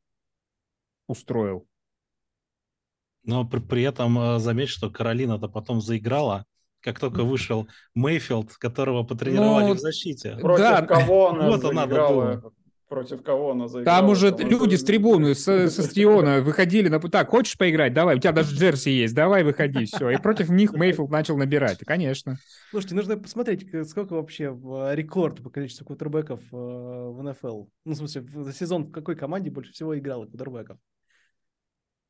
[1.06, 1.66] устроил.
[3.24, 6.44] Но при, при этом э, заметь, что Каролина-то потом заиграла,
[6.80, 10.36] как только вышел Мейфилд, которого потренировали Ну, в защите.
[10.36, 12.34] Против Да, кого она вот надо заиграла?
[12.36, 12.52] было.
[12.90, 14.00] Против кого она заиграла?
[14.00, 16.98] Там уже Там люди с трибуны, с, со стадиона выходили на...
[16.98, 17.94] Так, хочешь поиграть?
[17.94, 20.10] Давай, у тебя даже джерси есть, давай выходи, все.
[20.10, 22.36] И против них Мейфилд начал набирать, конечно.
[22.70, 27.66] Слушайте, нужно посмотреть, к- сколько вообще в- рекорд по количеству квотербеков э, в НФЛ.
[27.84, 30.76] Ну, в смысле, за сезон в какой команде больше всего играло квотербеков?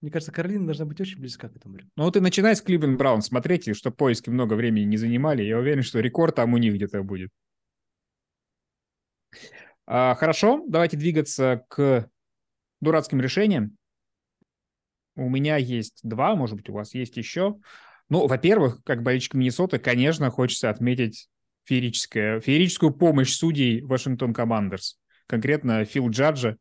[0.01, 1.77] Мне кажется, Каролина должна быть очень близка к этому.
[1.95, 5.43] Ну вот и начинай с Кливленд Браун смотреть, и что поиски много времени не занимали.
[5.43, 7.29] Я уверен, что рекорд там у них где-то будет.
[9.93, 12.09] А, хорошо, давайте двигаться к
[12.81, 13.77] дурацким решениям.
[15.17, 17.57] У меня есть два, может быть, у вас есть еще.
[18.09, 21.29] Ну, во-первых, как болельщик Миннесоты, конечно, хочется отметить
[21.65, 24.97] феерическое, феерическую помощь судей Вашингтон Командерс.
[25.27, 26.57] Конкретно field judge а.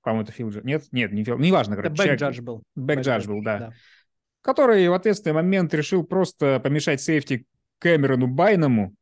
[0.00, 0.66] По-моему, это field judge а.
[0.66, 0.84] Нет?
[0.90, 1.38] Нет, не field.
[1.38, 1.94] Неважно, Это короче.
[1.94, 2.62] Back человек- judge был.
[2.74, 3.72] Back back judge judge, был, да
[4.42, 7.44] который в ответственный момент решил просто помешать сейфти
[7.78, 8.94] Кэмерону Байнуму,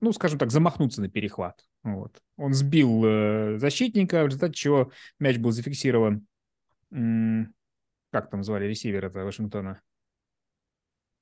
[0.00, 1.64] ну, скажем так, замахнуться на перехват.
[1.82, 2.20] Вот.
[2.36, 6.26] Он сбил э, защитника, в результате чего мяч был зафиксирован.
[6.90, 7.54] М,
[8.10, 9.80] как там звали ресивер это Вашингтона?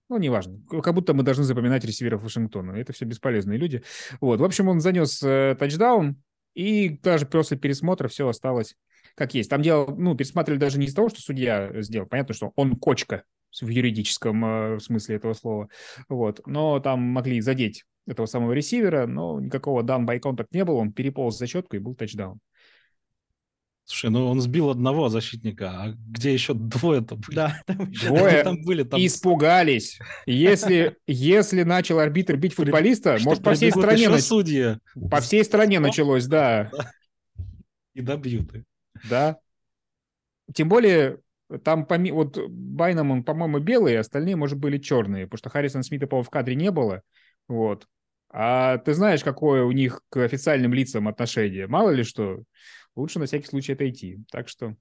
[0.09, 0.61] Ну, неважно.
[0.83, 2.73] Как будто мы должны запоминать ресиверов Вашингтона.
[2.73, 3.83] Это все бесполезные люди.
[4.21, 4.40] Вот.
[4.40, 6.23] В общем, он занес э, тачдаун,
[6.55, 8.77] и даже после пересмотра все осталось
[9.16, 9.51] как есть.
[9.51, 12.07] Там дело, ну, пересматривали даже не из того, что судья сделал.
[12.07, 13.25] Понятно, что он кочка
[13.61, 15.69] в юридическом э, смысле этого слова.
[16.09, 16.40] Вот.
[16.47, 20.77] Но там могли задеть этого самого ресивера, но никакого дан by contact не было.
[20.77, 22.40] Он переполз за щетку и был тачдаун.
[23.88, 27.37] Слушай, ну он сбил одного защитника, а где еще двое-то были?
[27.37, 28.42] Да, там еще Двое.
[28.42, 30.01] Там были, там Испугались.
[30.27, 35.45] Если, если начал арбитр бить футболиста, что может, по всей стране, нач- судьи по всей
[35.45, 36.73] стране началось, да.
[37.95, 38.64] и добьют их.
[39.09, 39.38] Да.
[40.53, 41.21] Тем более,
[41.63, 42.11] там поми...
[42.11, 46.23] вот Байном, он, по-моему, белый, а остальные, может, были черные, потому что Харрисон Смита, по
[46.23, 47.03] в кадре не было.
[47.49, 47.87] Вот.
[48.31, 51.67] А ты знаешь, какое у них к официальным лицам отношение?
[51.67, 52.43] Мало ли что.
[52.95, 54.19] Лучше на всякий случай отойти.
[54.31, 54.75] Так что...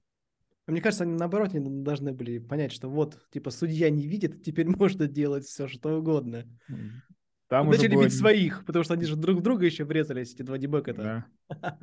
[0.66, 4.66] Мне кажется, они наоборот не должны были понять, что вот, типа, судья не видит, теперь
[4.76, 6.44] можно делать все, что угодно.
[7.48, 10.42] Там Начали было- бить своих, потому что они же друг в друга еще врезались, эти
[10.42, 11.26] два дебека-то.
[11.48, 11.78] Да.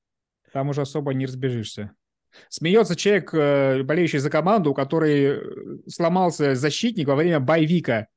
[0.52, 1.92] Там уже особо не разбежишься.
[2.48, 5.40] Смеется человек, э, болеющий за команду, у которой э,
[5.88, 8.08] сломался защитник во время боевика.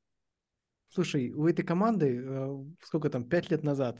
[0.88, 2.48] Слушай, у этой команды, э,
[2.82, 3.98] сколько там, пять лет назад,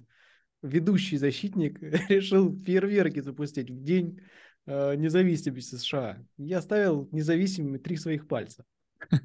[0.62, 4.20] ведущий защитник решил фейерверки запустить в день
[4.64, 6.24] независимости США.
[6.36, 8.64] Я оставил независимыми три своих пальца.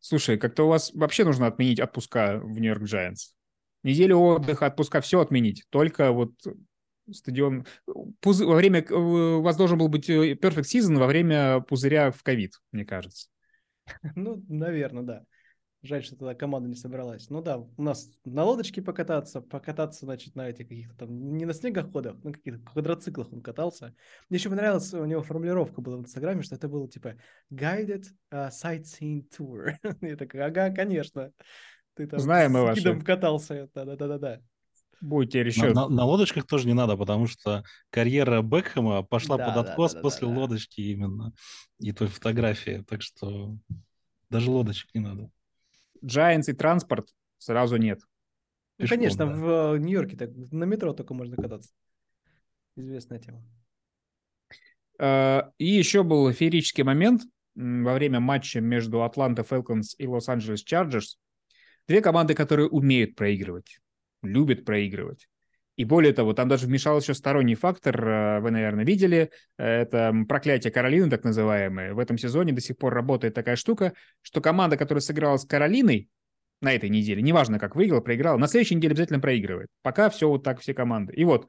[0.00, 3.32] Слушай, как-то у вас вообще нужно отменить отпуска в Нью-Йорк Giants.
[3.84, 5.64] Неделю отдыха, отпуска, все отменить.
[5.70, 6.32] Только вот
[7.10, 7.66] стадион...
[8.20, 8.40] Пуз...
[8.40, 8.80] Во время...
[8.82, 12.84] э, У вас должен был быть э, perfect season во время пузыря в ковид, мне
[12.84, 13.28] кажется.
[14.14, 15.24] Ну, наверное, да.
[15.82, 17.30] Жаль, что тогда команда не собралась.
[17.30, 21.54] Ну да, у нас на лодочке покататься, покататься, значит, на этих каких-то там, не на
[21.54, 23.94] снегоходах, на каких-то квадроциклах он катался.
[24.28, 27.14] Мне еще понравилась у него формулировка была в Инстаграме, что это было типа
[27.52, 29.74] guided uh, sightseeing tour.
[30.00, 31.30] Я такой, ага, конечно.
[31.94, 32.80] Ты там Знаем мы с ваши.
[32.80, 33.70] гидом катался.
[33.72, 34.40] Да-да-да-да.
[35.00, 35.74] Будете На, решать.
[35.74, 39.98] на- на лодочках тоже не надо, потому что карьера Бекхэма пошла Да, под откос да,
[39.98, 40.40] да, после да, да.
[40.40, 41.32] лодочки именно
[41.78, 42.84] и той фотографии.
[42.88, 43.56] Так что
[44.30, 45.30] даже лодочек не надо.
[46.02, 48.00] Giants и транспорт сразу нет.
[48.78, 49.32] Ну, Пешком, конечно, да.
[49.32, 51.70] в э, Нью-Йорке так на метро только можно кататься.
[52.76, 53.42] Известная тема.
[54.98, 57.22] Э, И еще был феерический момент
[57.54, 61.18] во время матча между Атланта Falcons и Лос-Анджелес Чарджерс.
[61.88, 63.78] Две команды, которые умеют проигрывать,
[64.26, 65.28] любят проигрывать.
[65.76, 70.12] И более того, там даже вмешал еще сторонний фактор, э, вы, наверное, видели, э, это
[70.26, 71.92] проклятие Каролины, так называемое.
[71.92, 76.08] В этом сезоне до сих пор работает такая штука, что команда, которая сыграла с Каролиной
[76.62, 79.68] на этой неделе, неважно, как выиграла, проиграла, на следующей неделе обязательно проигрывает.
[79.82, 81.12] Пока все вот так, все команды.
[81.14, 81.46] И вот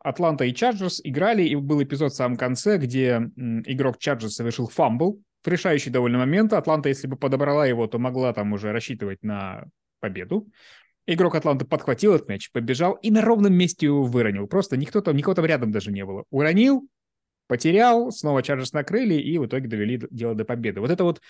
[0.00, 3.30] Атланта и Чарджерс играли, и был эпизод в самом конце, где
[3.66, 6.52] игрок Чарджерс совершил фамбл в решающий довольно момент.
[6.52, 9.64] Атланта, если бы подобрала его, то могла там уже рассчитывать на
[10.00, 10.48] победу.
[11.10, 14.46] Игрок Атланты подхватил этот мяч, побежал и на ровном месте его выронил.
[14.46, 16.24] Просто никто там, никого там рядом даже не было.
[16.28, 16.86] Уронил,
[17.46, 20.80] потерял, снова Чарджерс накрыли и в итоге довели дело до победы.
[20.80, 21.22] Вот это вот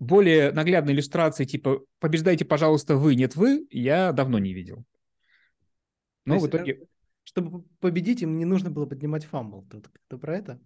[0.00, 4.84] более наглядной иллюстрации, типа «побеждайте, пожалуйста, вы, нет вы», я давно не видел.
[6.24, 6.80] Но в есть, э, итоге...
[7.22, 9.68] Чтобы победить, им не нужно было поднимать фамбл.
[9.70, 10.60] Ты, ты про это?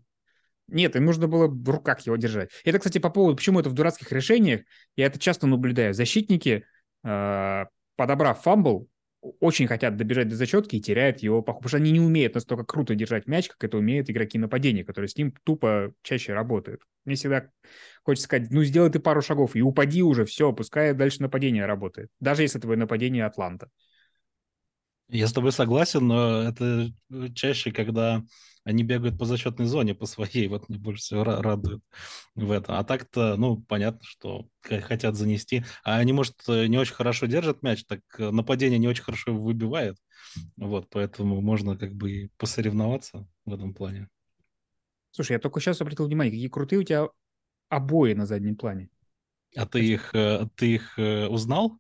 [0.66, 2.50] Нет, им нужно было в руках его держать.
[2.64, 4.62] Это, кстати, по поводу, почему это в дурацких решениях,
[4.96, 5.92] я это часто наблюдаю.
[5.92, 6.64] Защитники,
[7.04, 7.64] э,
[8.00, 8.88] подобрав фамбл,
[9.40, 12.94] очень хотят добежать до зачетки и теряют его, потому что они не умеют настолько круто
[12.94, 16.80] держать мяч, как это умеют игроки нападения, которые с ним тупо чаще работают.
[17.04, 17.50] Мне всегда
[18.02, 22.08] хочется сказать, ну сделай ты пару шагов и упади уже, все, пускай дальше нападение работает,
[22.20, 23.68] даже если твое нападение Атланта.
[25.10, 26.90] Я с тобой согласен, но это
[27.34, 28.22] чаще, когда
[28.70, 31.82] они бегают по зачетной зоне по своей, вот мне больше всего радует
[32.34, 32.76] в этом.
[32.76, 35.64] А так-то, ну, понятно, что хотят занести.
[35.84, 39.96] А они, может, не очень хорошо держат мяч, так нападение не очень хорошо выбивает.
[40.56, 44.08] Вот, поэтому можно как бы и посоревноваться в этом плане.
[45.12, 47.08] Слушай, я только сейчас обратил внимание, какие крутые у тебя
[47.68, 48.88] обои на заднем плане.
[49.56, 51.78] А ты их, э, ты их э, узнал?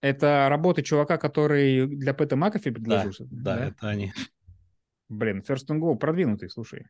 [0.00, 3.12] Это работа чувака, который для Пэта Макафи предложил?
[3.30, 4.12] Да, да, это они.
[5.12, 6.86] Блин, First and Go продвинутый, слушай.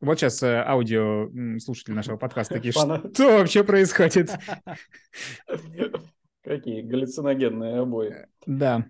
[0.00, 4.30] Вот сейчас э, аудио слушатели нашего подкаста такие, что вообще происходит?
[6.42, 8.12] Какие галлюциногенные обои.
[8.12, 8.86] Э, да.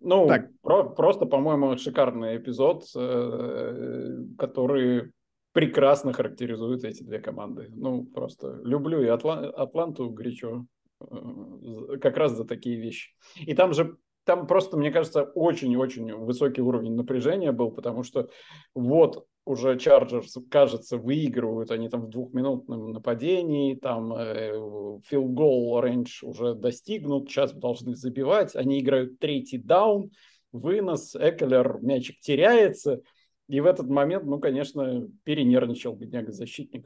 [0.00, 0.50] Ну, так.
[0.60, 5.12] Про, просто, по-моему, шикарный эпизод, э, который
[5.52, 7.68] прекрасно характеризует эти две команды.
[7.70, 10.66] Ну, просто люблю и Атла- Атланту горячо
[12.02, 13.14] как раз за такие вещи.
[13.36, 13.96] И там же
[14.28, 18.28] там просто, мне кажется, очень-очень высокий уровень напряжения был, потому что
[18.74, 24.12] вот уже Чарджерс, кажется, выигрывают, они там в двухминутном нападении, там
[25.06, 30.10] field goal э, range уже достигнут, сейчас должны забивать, они играют третий даун,
[30.52, 33.00] вынос, Экелер, мячик теряется,
[33.48, 36.84] и в этот момент, ну, конечно, перенервничал бедняга-защитник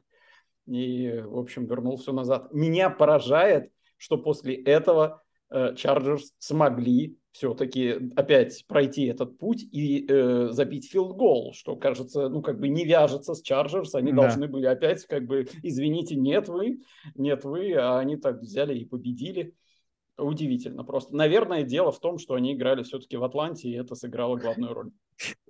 [0.69, 2.53] и, в общем, вернул все назад.
[2.53, 10.49] Меня поражает, что после этого Chargers э, смогли все-таки опять пройти этот путь и э,
[10.51, 13.95] забить field goal, что, кажется, ну, как бы не вяжется с Chargers.
[13.95, 14.23] Они да.
[14.23, 16.83] должны были опять, как бы, извините, нет вы,
[17.15, 19.55] нет вы, а они так взяли и победили.
[20.19, 21.17] Удивительно просто.
[21.17, 24.91] Наверное, дело в том, что они играли все-таки в Атланте, и это сыграло главную роль.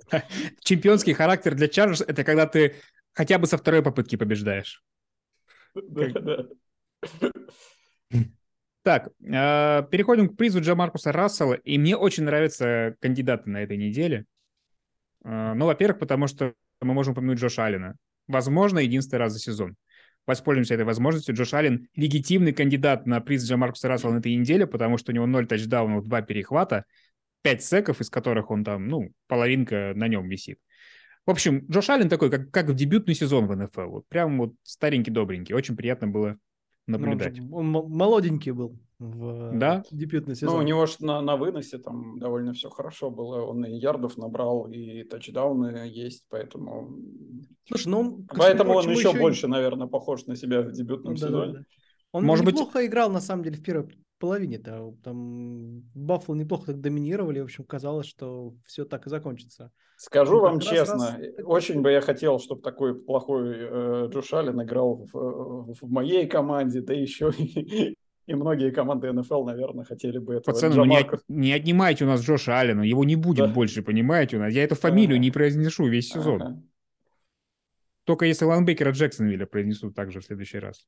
[0.60, 2.76] Чемпионский характер для Чарджерс– это когда ты
[3.12, 4.84] хотя бы со второй попытки побеждаешь.
[5.74, 6.46] Да, да.
[8.82, 11.54] Так, э, переходим к призу Джа Маркуса Рассела.
[11.54, 14.24] И мне очень нравятся кандидаты на этой неделе.
[15.24, 17.94] Э, ну, во-первых, потому что мы можем упомянуть Джоша Аллена.
[18.26, 19.76] Возможно, единственный раз за сезон.
[20.26, 21.34] Воспользуемся этой возможностью.
[21.34, 25.14] Джош Аллен– легитимный кандидат на приз Джа Маркуса Рассела на этой неделе, потому что у
[25.14, 26.84] него 0 тачдаунов, 2 перехвата,
[27.42, 30.58] 5 секов, из которых он там, ну, половинка на нем висит.
[31.26, 33.88] В общем, Джош Аллен такой, как, как в дебютный сезон в НФЛ.
[33.88, 35.54] Вот прям вот старенький-добренький.
[35.54, 36.36] Очень приятно было
[36.86, 37.38] наблюдать.
[37.38, 39.82] Ну, он, он молоденький был в да?
[39.90, 40.54] дебютный сезон.
[40.54, 43.42] Ну, у него же на, на выносе там довольно все хорошо было.
[43.42, 46.96] Он и ярдов набрал, и тачдауны есть, поэтому...
[47.66, 48.26] Слушай, ну он...
[48.28, 51.52] Поэтому он еще, еще больше, наверное, похож на себя в дебютном ну, сезоне.
[51.52, 51.64] Да, да.
[52.12, 52.86] Он Может неплохо быть...
[52.86, 53.88] играл, на самом деле, в первой
[54.22, 54.94] половине-то.
[55.02, 57.40] Там Баффало неплохо так доминировали.
[57.40, 59.72] В общем, казалось, что все так и закончится.
[59.96, 61.44] Скажу вам честно, раз...
[61.44, 66.28] очень бы я хотел, чтобы такой плохой э, Джош Аллен играл в, э, в моей
[66.28, 70.54] команде, да еще и, и многие команды НФЛ, наверное, хотели бы этого.
[70.54, 73.52] Пацаны, ну не, не отнимайте у нас Джоша Аллена, его не будет да.
[73.52, 74.36] больше, понимаете?
[74.36, 74.52] У нас.
[74.52, 75.24] Я эту фамилию ага.
[75.24, 76.42] не произнесу весь сезон.
[76.42, 76.62] Ага.
[78.04, 80.86] Только если Ланбекера Джексонвилля произнесут также в следующий раз.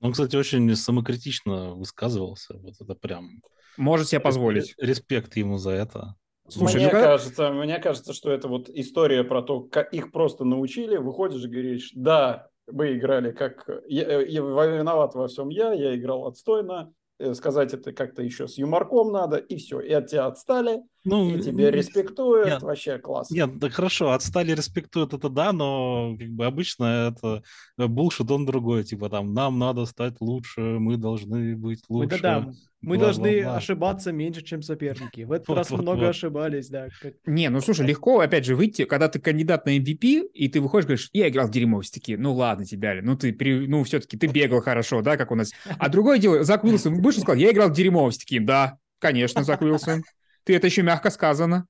[0.00, 2.58] Он, кстати, очень самокритично высказывался.
[2.58, 3.40] Вот это прям...
[3.76, 4.74] Может себе позволить.
[4.78, 6.14] Респект ему за это.
[6.48, 10.44] Слушай, мне, ну, кажется, мне кажется, что это вот история про то, как их просто
[10.44, 13.68] научили, выходишь и говоришь, да, вы играли как...
[13.88, 18.58] Я, я, виноват во всем я, я играл отстойно, Э, сказать это как-то еще с
[18.58, 23.30] юморком надо, и все, и от тебя отстали, ну, и тебя респектуют, нет, вообще класс.
[23.30, 27.42] Нет, да хорошо, отстали, респектуют, это да, но как бы обычно это
[27.76, 32.16] булшит он другой, типа там, нам надо стать лучше, мы должны быть лучше.
[32.16, 33.56] Мы, да, да, мы бла, должны бла, бла.
[33.56, 35.22] ошибаться меньше, чем соперники.
[35.22, 36.08] В этот вот, раз вот, много вот.
[36.08, 36.88] ошибались, да.
[37.00, 37.14] Как...
[37.24, 40.86] Не, ну слушай, легко, опять же, выйти, когда ты кандидат на MVP, и ты выходишь,
[40.86, 41.86] говоришь, я играл в дерьмовые
[42.18, 43.34] ну ладно тебя, ну ты,
[43.68, 45.52] ну все-таки ты бегал хорошо, да, как у нас.
[45.78, 48.44] А другое дело, Зак Уилсон вышел и сказал, я играл в дерьмо с таким.
[48.44, 50.02] Да, конечно, Зак Уилсон.
[50.46, 51.66] Ты это еще мягко сказано.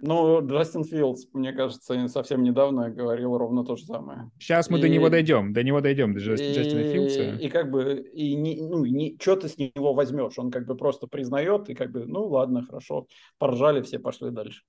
[0.00, 4.30] Ну, Джастин Филдс, мне кажется, совсем недавно говорил ровно то же самое.
[4.38, 4.82] Сейчас мы и...
[4.82, 6.54] до него дойдем, до него дойдем, до Джастина, и...
[6.54, 7.36] Джастина Филдса.
[7.36, 10.38] И как бы, и не, ну, не, что ты с него возьмешь?
[10.38, 13.06] Он как бы просто признает, и как бы, ну ладно, хорошо,
[13.38, 14.62] поржали, все пошли дальше.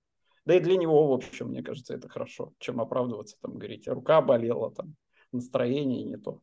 [0.45, 4.21] Да и для него, в общем, мне кажется, это хорошо, чем оправдываться, там, говорить, рука
[4.21, 4.95] болела, там,
[5.31, 6.41] настроение не то.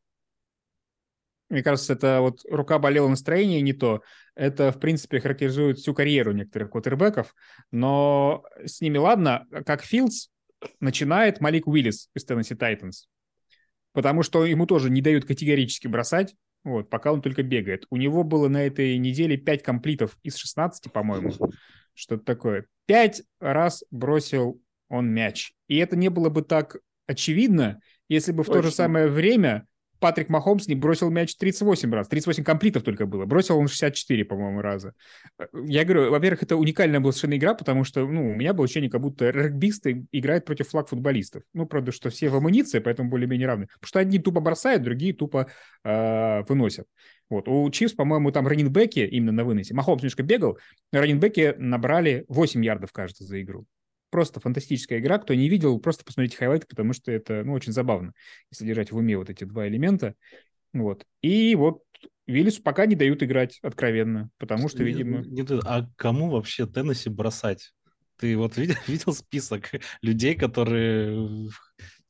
[1.49, 4.03] Мне кажется, это вот рука болела, настроение не то.
[4.35, 7.35] Это, в принципе, характеризует всю карьеру некоторых квотербеков.
[7.71, 10.29] Но с ними ладно, как Филдс
[10.81, 13.09] начинает Малик Уиллис из Теннесси Тайтанс.
[13.93, 16.35] Потому что ему тоже не дают категорически бросать.
[16.65, 17.87] вот, пока он только бегает.
[17.91, 21.33] У него было на этой неделе 5 комплитов из 16, по-моему,
[21.95, 22.67] что-то такое.
[22.87, 25.53] Пять раз бросил он мяч.
[25.69, 26.77] И это не было бы так
[27.07, 28.63] очевидно, если бы в Точно.
[28.63, 29.67] то же самое время
[29.99, 32.09] Патрик Махомс не бросил мяч 38 раз.
[32.09, 33.25] 38 комплитов только было.
[33.25, 34.93] Бросил он 64, по-моему, раза.
[35.55, 38.91] Я говорю, во-первых, это уникальная была совершенно игра, потому что, ну, у меня было ощущение,
[38.91, 41.43] как будто регбисты играют против флаг-футболистов.
[41.55, 43.67] Ну, правда, что все в амуниции, поэтому более-менее равны.
[43.81, 45.49] Потому что одни тупо бросают, другие тупо
[45.85, 46.87] э, выносят.
[47.29, 47.49] Вот.
[47.49, 49.75] У Чивс, по-моему, там раннинбеки именно на выносе.
[49.75, 50.59] Махомс немножко бегал,
[50.93, 53.67] раннинбеки набрали 8 ярдов, кажется, за игру
[54.17, 55.19] просто фантастическая игра.
[55.19, 58.15] Кто не видел, просто посмотрите хайлайты, потому что это, ну, очень забавно,
[58.51, 60.15] если держать в уме вот эти два элемента.
[60.73, 61.05] Вот.
[61.21, 61.83] И вот
[62.27, 65.19] Виллису пока не дают играть откровенно, потому что, видимо...
[65.19, 67.75] Не, не, а кому вообще Теннесси бросать?
[68.19, 71.51] Ты вот видел, видел список людей, которые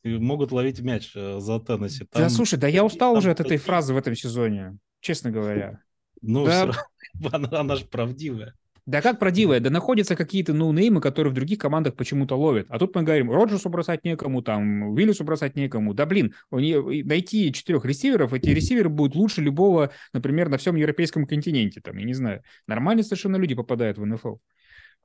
[0.05, 2.05] могут ловить мяч э, за Теннесси?
[2.05, 2.23] Там...
[2.23, 3.19] Да, слушай, да я устал там...
[3.19, 5.83] уже от этой фразы в этом сезоне, честно говоря.
[6.23, 6.71] Ну, да...
[7.33, 8.55] она, она же правдивая.
[8.87, 9.59] Да как продивая?
[9.59, 12.67] Да находятся какие-то ноунеймы, которые в других командах почему-то ловят.
[12.69, 15.93] А тут мы говорим, Роджерсу бросать некому, там, Уиллису бросать некому.
[15.93, 21.81] Да блин, найти четырех ресиверов, эти ресиверы будут лучше любого, например, на всем европейском континенте.
[21.81, 22.43] Там, я не знаю.
[22.69, 24.37] Нормально совершенно люди попадают в НФЛ.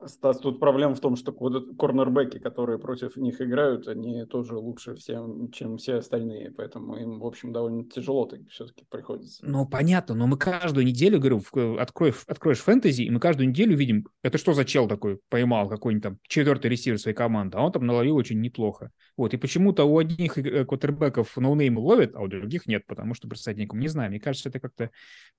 [0.06, 5.50] Стас, тут проблема в том, что корнербеки, которые против них играют, они тоже лучше всем,
[5.50, 9.44] чем все остальные, поэтому им, в общем, довольно тяжело так все-таки приходится.
[9.46, 11.42] Ну, понятно, но мы каждую неделю, говорю,
[11.78, 16.02] откроешь, откроешь фэнтези, и мы каждую неделю видим, это что за чел такой поймал какой-нибудь
[16.02, 18.90] там четвертый ресивер своей команды, а он там наловил очень неплохо.
[19.16, 23.28] Вот, и почему-то у одних э, квотербеков ноунейм ловят, а у других нет, потому что
[23.54, 23.80] некому.
[23.80, 24.90] Не знаю, мне кажется, это как-то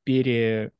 [0.03, 0.71] пере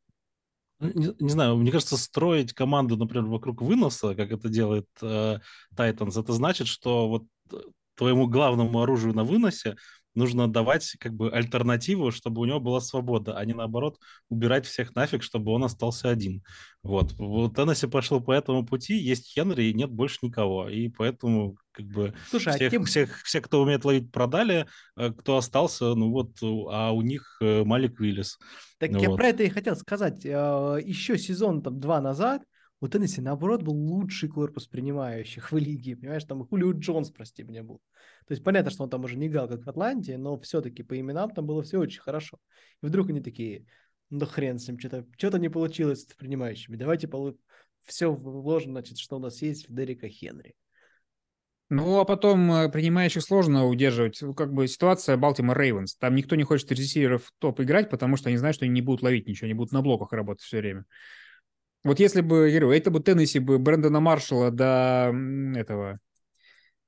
[0.94, 5.40] не, не знаю, мне кажется, строить команду, например, вокруг выноса, как это делает э,
[5.76, 7.58] Titans, это значит, что вот э,
[7.96, 9.76] твоему главному оружию на выносе
[10.16, 13.98] нужно давать как бы альтернативу, чтобы у него была свобода, а не наоборот
[14.30, 16.44] убирать всех нафиг, чтобы он остался один.
[16.82, 17.14] Вот.
[17.14, 20.70] Вот Теннесси пошел по этому пути, есть Хенри и нет больше никого.
[20.70, 22.86] И поэтому как бы Слушай, всех, а тем...
[22.86, 27.64] всех, всех, кто умеет ловить, продали, э, кто остался, ну вот, а у них э,
[27.64, 28.38] Малик Виллис.
[28.80, 29.18] Так ну, я вот.
[29.18, 30.26] про это и хотел сказать.
[30.26, 32.44] Э, Еще сезон там два назад
[32.84, 35.96] у Теннесси, наоборот, был лучший корпус принимающих в лиге.
[35.96, 37.78] Понимаешь, там Хулио Джонс, прости меня, был.
[38.28, 41.00] То есть понятно, что он там уже не играл, как в Атланте, но все-таки по
[41.00, 42.40] именам там было все очень хорошо.
[42.82, 43.66] И вдруг они такие,
[44.10, 46.76] ну хрен с ним, что-то что не получилось с принимающими.
[46.76, 47.38] Давайте полу...
[47.86, 50.54] все вложим, значит, что у нас есть в Дерека Хенри.
[51.70, 54.22] Ну, а потом э, принимающих сложно удерживать.
[54.36, 55.96] Как бы ситуация Балтимор Рейвенс.
[55.96, 59.04] Там никто не хочет ресиверов топ играть, потому что они знают, что они не будут
[59.04, 60.84] ловить ничего, они будут на блоках работать все время.
[61.84, 65.14] Вот если бы, я говорю, это бы Теннесси бы Брэндона Маршалла до
[65.56, 66.00] этого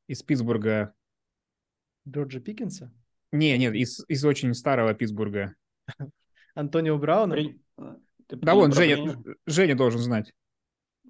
[0.08, 0.94] из Питтсбурга.
[2.08, 2.94] Джорджа Пикинса?
[3.32, 5.56] Не, нет, из, из очень старого Питтсбурга.
[6.56, 7.36] Антонио Брауна?
[7.36, 7.60] При...
[8.30, 10.32] Да, вон, Женя, Женя должен знать.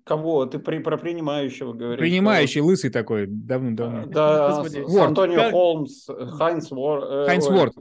[0.05, 0.45] Кого?
[0.45, 1.99] Ты при, про принимающего говоришь?
[1.99, 2.65] Принимающий, что...
[2.65, 4.05] лысый такой, давно-давно.
[4.05, 5.07] Да, Ворд.
[5.07, 5.51] Антонио как...
[5.51, 7.27] Холмс, Хайнс Ворд.
[7.27, 7.73] Хайнс Ворд.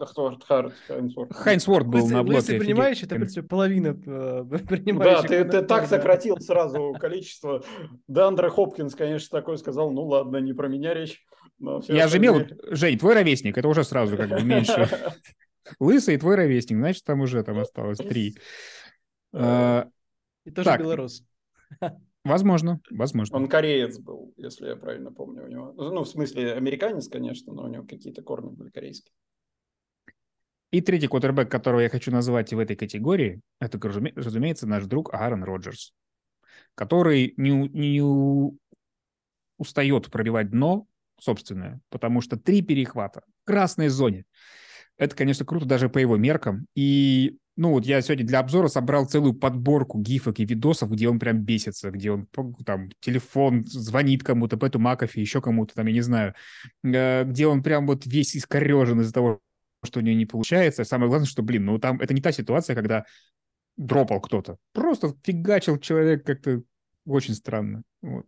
[1.34, 2.38] Хайнс Ворд был лысый, на блоке.
[2.38, 5.22] Лысый принимающий, это все половина э, принимающих.
[5.22, 7.62] Да, ты, ты так сократил сразу количество.
[8.08, 11.22] Да, Андре Хопкинс, конечно, такой сказал, ну ладно, не про меня речь.
[11.88, 14.88] Я же имел, Жень, твой ровесник, это уже сразу как бы меньше.
[15.78, 18.34] Лысый твой ровесник, значит, там уже там осталось три.
[19.34, 19.84] Э,
[20.46, 21.22] И тоже белорус.
[22.24, 23.36] Возможно, возможно.
[23.36, 25.72] Он кореец был, если я правильно помню у него.
[25.76, 29.12] Ну, в смысле, американец, конечно, но у него какие-то корни были корейские.
[30.70, 35.44] И третий квотербек, которого я хочу назвать в этой категории, это, разумеется, наш друг Аарон
[35.44, 35.92] Роджерс,
[36.74, 38.02] который не, не
[39.58, 40.86] устает пробивать дно
[41.20, 44.24] собственное, потому что три перехвата в красной зоне.
[44.96, 46.66] Это, конечно, круто даже по его меркам.
[46.74, 51.18] И ну вот я сегодня для обзора собрал целую подборку гифок и видосов, где он
[51.18, 52.26] прям бесится, где он
[52.66, 56.34] там телефон звонит кому-то, Пэту Макафи, еще кому-то там, я не знаю,
[56.82, 59.40] э, где он прям вот весь искорежен из-за того,
[59.84, 60.84] что у него не получается.
[60.84, 63.04] Самое главное, что, блин, ну там это не та ситуация, когда
[63.76, 64.58] дропал кто-то.
[64.72, 66.62] Просто фигачил человек как-то
[67.06, 67.82] очень странно.
[68.02, 68.26] Вот.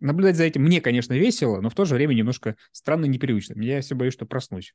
[0.00, 3.60] Наблюдать за этим мне, конечно, весело, но в то же время немножко странно непривычно.
[3.62, 4.74] Я все боюсь, что проснусь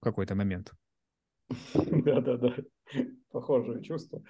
[0.00, 0.72] в какой-то момент.
[2.04, 2.54] Да-да-да,
[3.32, 4.22] похожее чувство.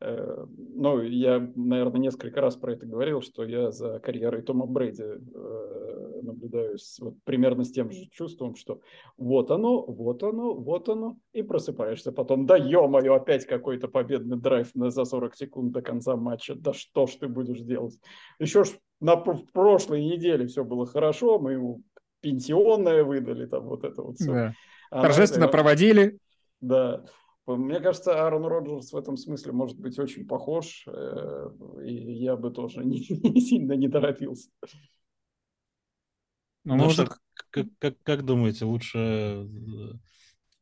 [0.00, 5.02] Э, ну, я, наверное, несколько раз про это говорил, что я за карьерой Тома Брэди
[5.02, 8.80] э, наблюдаю вот примерно с тем же чувством, что
[9.16, 14.70] вот оно, вот оно, вот оно, и просыпаешься потом, да ё-моё, опять какой-то победный драйв
[14.74, 17.98] за 40 секунд до конца матча, да что ж ты будешь делать?
[18.38, 21.82] Еще ж на прошлой неделе все было хорошо, мы ему
[22.20, 24.32] пенсионное выдали, там вот это вот все.
[24.32, 24.54] Да.
[24.90, 26.18] А Торжественно проводили.
[26.60, 27.04] Да.
[27.46, 31.50] Мне кажется, Аарон Роджерс в этом смысле может быть очень похож, э,
[31.84, 34.50] и я бы тоже не, не сильно не торопился.
[36.64, 37.06] Ну, ну может...
[37.06, 37.16] что,
[37.50, 38.98] как, как, как думаете, лучше...
[38.98, 39.44] Э,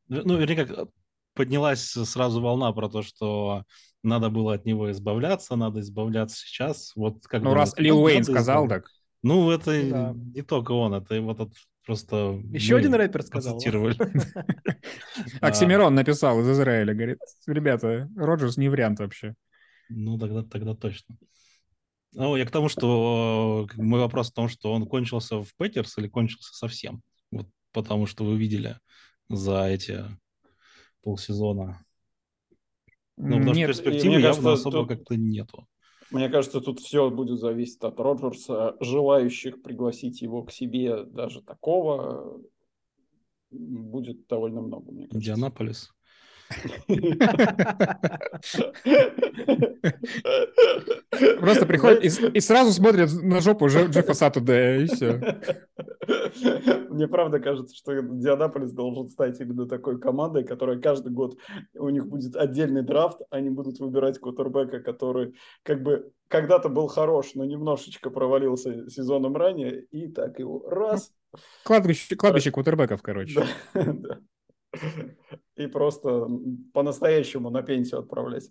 [0.08, 0.88] ну, вернее, как
[1.32, 3.64] поднялась сразу волна про то, что
[4.02, 6.92] надо было от него избавляться, надо избавляться сейчас.
[6.94, 8.90] Вот как ну, думаете, раз Лил Уэйн сказал так.
[9.22, 10.14] Ну, это да.
[10.14, 12.40] не только он, это вот этот просто...
[12.52, 13.58] Еще один рэпер сказал.
[15.40, 19.34] Оксимирон написал из Израиля, говорит, ребята, Роджерс не вариант вообще.
[19.88, 21.16] Ну, тогда, тогда точно.
[22.12, 26.08] Ну, я к тому, что мой вопрос в том, что он кончился в Петерс или
[26.08, 27.02] кончился совсем?
[27.30, 28.78] Вот потому что вы видели
[29.28, 30.04] за эти
[31.02, 31.84] полсезона.
[33.16, 34.88] Ну, потому Нет, что перспективы явно особо тут...
[34.88, 35.68] как-то нету.
[36.10, 38.76] Мне кажется, тут все будет зависеть от Роджерса.
[38.80, 42.40] Желающих пригласить его к себе даже такого
[43.50, 45.18] будет довольно много, мне кажется.
[45.18, 45.90] Индианаполис.
[51.40, 55.20] Просто приходит и, сразу смотрит на жопу Джеффа Сатуда, и все.
[56.90, 61.38] Мне правда кажется, что Дианаполис должен стать именно такой командой, которая каждый год
[61.74, 67.32] у них будет отдельный драфт, они будут выбирать кутербека, который как бы когда-то был хорош,
[67.34, 71.12] но немножечко провалился сезоном ранее, и так его раз.
[71.64, 73.44] Кладбище, кладбище кутербеков, короче.
[73.74, 74.18] Да, да
[75.56, 76.28] и просто
[76.72, 78.50] по-настоящему на пенсию отправлять.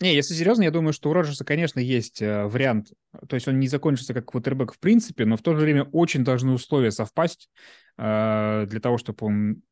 [0.00, 2.92] Не, если серьезно, я думаю, что у Роджерса, конечно, есть э, вариант.
[3.28, 6.24] То есть он не закончится как квотербек в принципе, но в то же время очень
[6.24, 7.50] должны условия совпасть
[7.98, 9.62] э, для того, чтобы он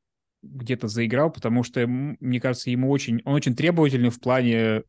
[0.42, 4.82] где-то заиграл, потому что, мне кажется, ему очень, он очень требовательный в плане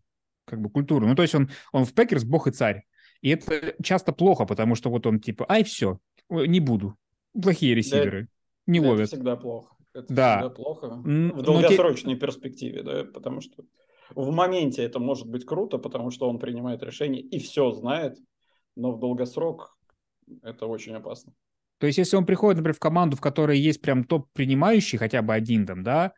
[0.45, 1.07] как бы культуры.
[1.07, 2.83] Ну, то есть он, он в Packers бог и царь.
[3.21, 6.95] И это часто плохо, потому что вот он типа, ай, все, не буду.
[7.33, 8.23] Плохие ресиверы.
[8.23, 8.27] Да,
[8.67, 9.07] не ловят.
[9.07, 9.73] Это всегда плохо.
[9.99, 10.37] Это да.
[10.37, 10.87] всегда плохо.
[10.87, 12.19] В долгосрочной те...
[12.19, 13.63] перспективе, да, потому что
[14.15, 18.17] в моменте это может быть круто, потому что он принимает решение и все знает,
[18.75, 19.77] но в долгосрок
[20.41, 21.33] это очень опасно.
[21.79, 25.33] То есть, если он приходит, например, в команду, в которой есть прям топ-принимающий, хотя бы
[25.33, 26.13] один там, да,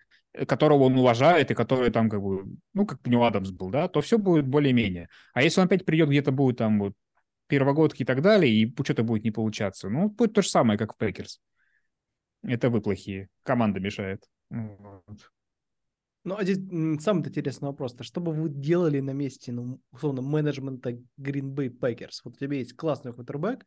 [0.47, 3.87] которого он уважает и который там как бы, ну, как у него Адамс был, да,
[3.87, 5.09] то все будет более-менее.
[5.33, 6.93] А если он опять придет где-то будет там вот
[7.47, 10.93] первогодки и так далее, и что-то будет не получаться, ну, будет то же самое, как
[10.93, 11.39] в Packers.
[12.43, 13.29] Это вы плохие.
[13.43, 14.23] Команда мешает.
[14.49, 15.31] Вот.
[16.23, 16.59] Ну, а здесь
[17.03, 17.95] самый интересный вопрос.
[17.95, 22.21] -то, что бы вы делали на месте, ну, условно, менеджмента Green Bay Packers?
[22.23, 23.65] Вот у тебя есть классный квотербек,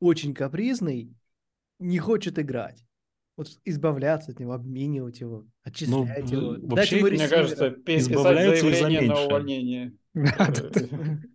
[0.00, 1.14] очень капризный,
[1.78, 2.84] не хочет играть.
[3.36, 6.56] Вот избавляться от него, обменивать его, отчислять ну, его.
[6.68, 9.92] Вообще, ему мне кажется, писать заявление на увольнение.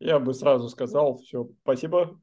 [0.00, 2.20] Я бы сразу сказал, все, спасибо,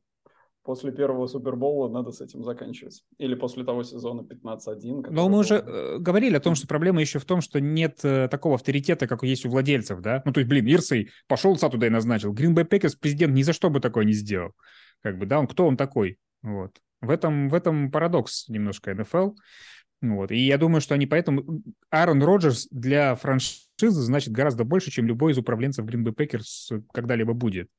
[0.63, 3.03] после первого Супербола надо с этим заканчивать.
[3.17, 5.07] Или после того сезона 15-1.
[5.09, 8.27] Но мы уже э, говорили о том, что проблема еще в том, что нет э,
[8.27, 10.21] такого авторитета, как есть у владельцев, да?
[10.25, 12.33] Ну, то есть, блин, Ирсей пошел туда и назначил.
[12.33, 14.53] Bay Packers президент ни за что бы такое не сделал.
[15.01, 16.17] Как бы, да, он кто он такой?
[16.41, 16.77] Вот.
[17.01, 19.31] В этом, в этом парадокс немножко НФЛ.
[20.01, 20.31] Вот.
[20.31, 21.61] И я думаю, что они поэтому...
[21.89, 27.33] Аарон Роджерс для франшизы значит гораздо больше, чем любой из управленцев Green Bay Packers когда-либо
[27.33, 27.69] будет.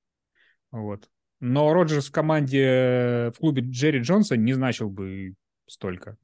[0.71, 1.09] Вот.
[1.41, 5.35] Но Роджерс в команде, э, в клубе Джерри Джонса не значил бы
[5.67, 6.17] столько.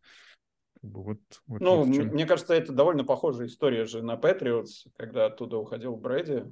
[0.82, 5.56] Вот, вот, ну, вот мне кажется, это довольно похожая история же на Патриотс, когда оттуда
[5.56, 6.44] уходил Брэди,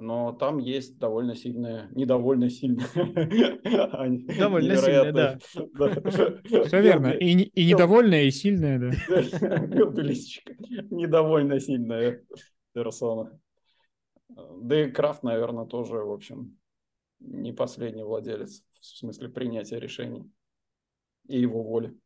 [0.00, 2.88] но там есть довольно сильная, недовольно сильная.
[4.38, 5.38] Довольно сильная, да.
[6.66, 7.08] Все верно.
[7.08, 8.88] И, и недовольная, и сильная, да.
[10.90, 12.24] Недовольно сильная
[12.72, 13.38] персона.
[14.28, 16.56] Да и Крафт, наверное, тоже, в общем,
[17.20, 20.30] не последний владелец в смысле принятия решений
[21.26, 21.96] и его воли.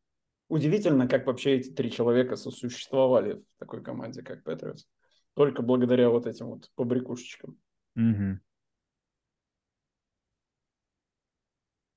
[0.48, 4.86] Удивительно, как вообще эти три человека сосуществовали в такой команде, как Патриотс.
[5.34, 7.58] Только благодаря вот этим вот побрякушечкам.
[7.96, 8.40] Угу.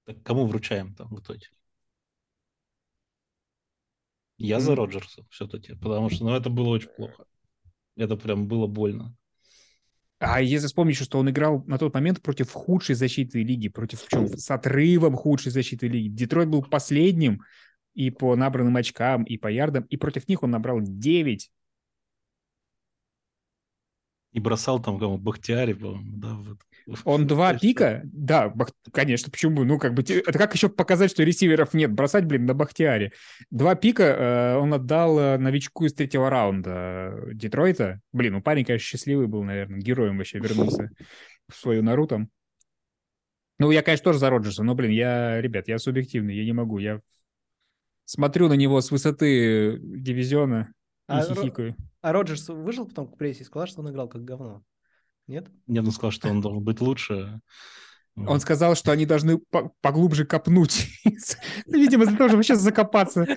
[0.05, 1.47] Так кому вручаем там в итоге?
[4.37, 7.25] Я за Роджерса все-таки, потому что ну, это было очень плохо.
[7.95, 9.15] Это прям было больно.
[10.19, 14.27] А если вспомнить, что он играл на тот момент против худшей защиты лиги, против причем
[14.27, 16.07] с отрывом худшей защиты лиги.
[16.07, 17.43] Детройт был последним
[17.93, 21.51] и по набранным очкам, и по ярдам, и против них он набрал 9
[24.37, 26.37] и бросал там кому Бахтиари, да.
[26.85, 26.99] Вот.
[27.05, 28.01] Он два пика?
[28.03, 28.69] Да, бах...
[28.93, 29.63] конечно, почему?
[29.63, 31.91] Ну, как бы, это как еще показать, что ресиверов нет?
[31.91, 33.13] Бросать, блин, на Бахтиаре.
[33.49, 37.99] Два пика э, он отдал э, новичку из третьего раунда э, Детройта.
[38.13, 40.91] Блин, ну парень, конечно, счастливый был, наверное, героем вообще вернулся
[41.49, 42.27] в свою Наруту.
[43.57, 46.77] Ну, я, конечно, тоже за Роджерса, но, блин, я, ребят, я субъективный, я не могу.
[46.77, 47.01] Я
[48.05, 50.71] смотрю на него с высоты дивизиона,
[51.07, 51.75] А, хихикаю.
[52.01, 54.63] а Роджерс выжил потом к прессе и сказал, что он играл как говно?
[55.27, 55.49] Нет?
[55.65, 57.41] Нет, он сказал, что он должен быть лучше.
[58.15, 59.37] Он сказал, что они должны
[59.81, 60.87] поглубже копнуть.
[61.67, 63.27] Видимо, для того, чтобы сейчас закопаться.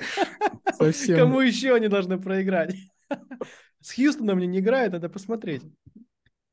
[0.73, 1.19] Совсем.
[1.19, 2.75] Кому еще они должны проиграть?
[3.83, 5.63] С Хьюстоном мне не играет, надо посмотреть.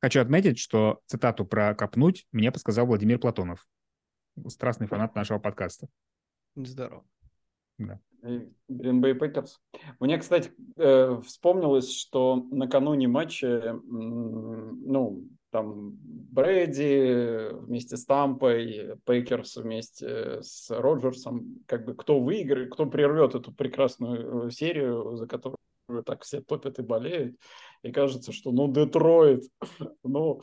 [0.00, 3.66] Хочу отметить, что цитату про копнуть мне подсказал Владимир Платонов,
[4.48, 5.88] страстный фанат нашего подкаста.
[6.54, 7.04] Здорово.
[7.78, 8.00] Да.
[8.22, 9.50] Green Bay Packers.
[10.00, 20.42] Мне, кстати, э, вспомнилось, что накануне матча, ну, там Брэди вместе с Тампой, Пейкерс вместе
[20.42, 25.58] с Роджерсом, как бы кто выиграет, кто прервет эту прекрасную э, серию, за которую
[26.04, 27.36] так все топят и болеют.
[27.82, 29.44] И кажется, что ну Детройт,
[30.02, 30.42] ну,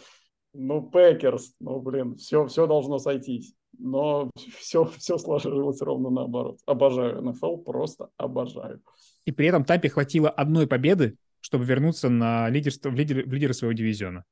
[0.54, 3.54] ну Packers, ну блин, все, все должно сойтись.
[3.78, 6.60] Но все, все сложилось ровно наоборот.
[6.66, 8.82] Обожаю НФЛ, просто обожаю.
[9.26, 13.54] И при этом Тампе хватило одной победы, чтобы вернуться на лидерство, в, лидер, в лидеры
[13.54, 14.24] своего дивизиона.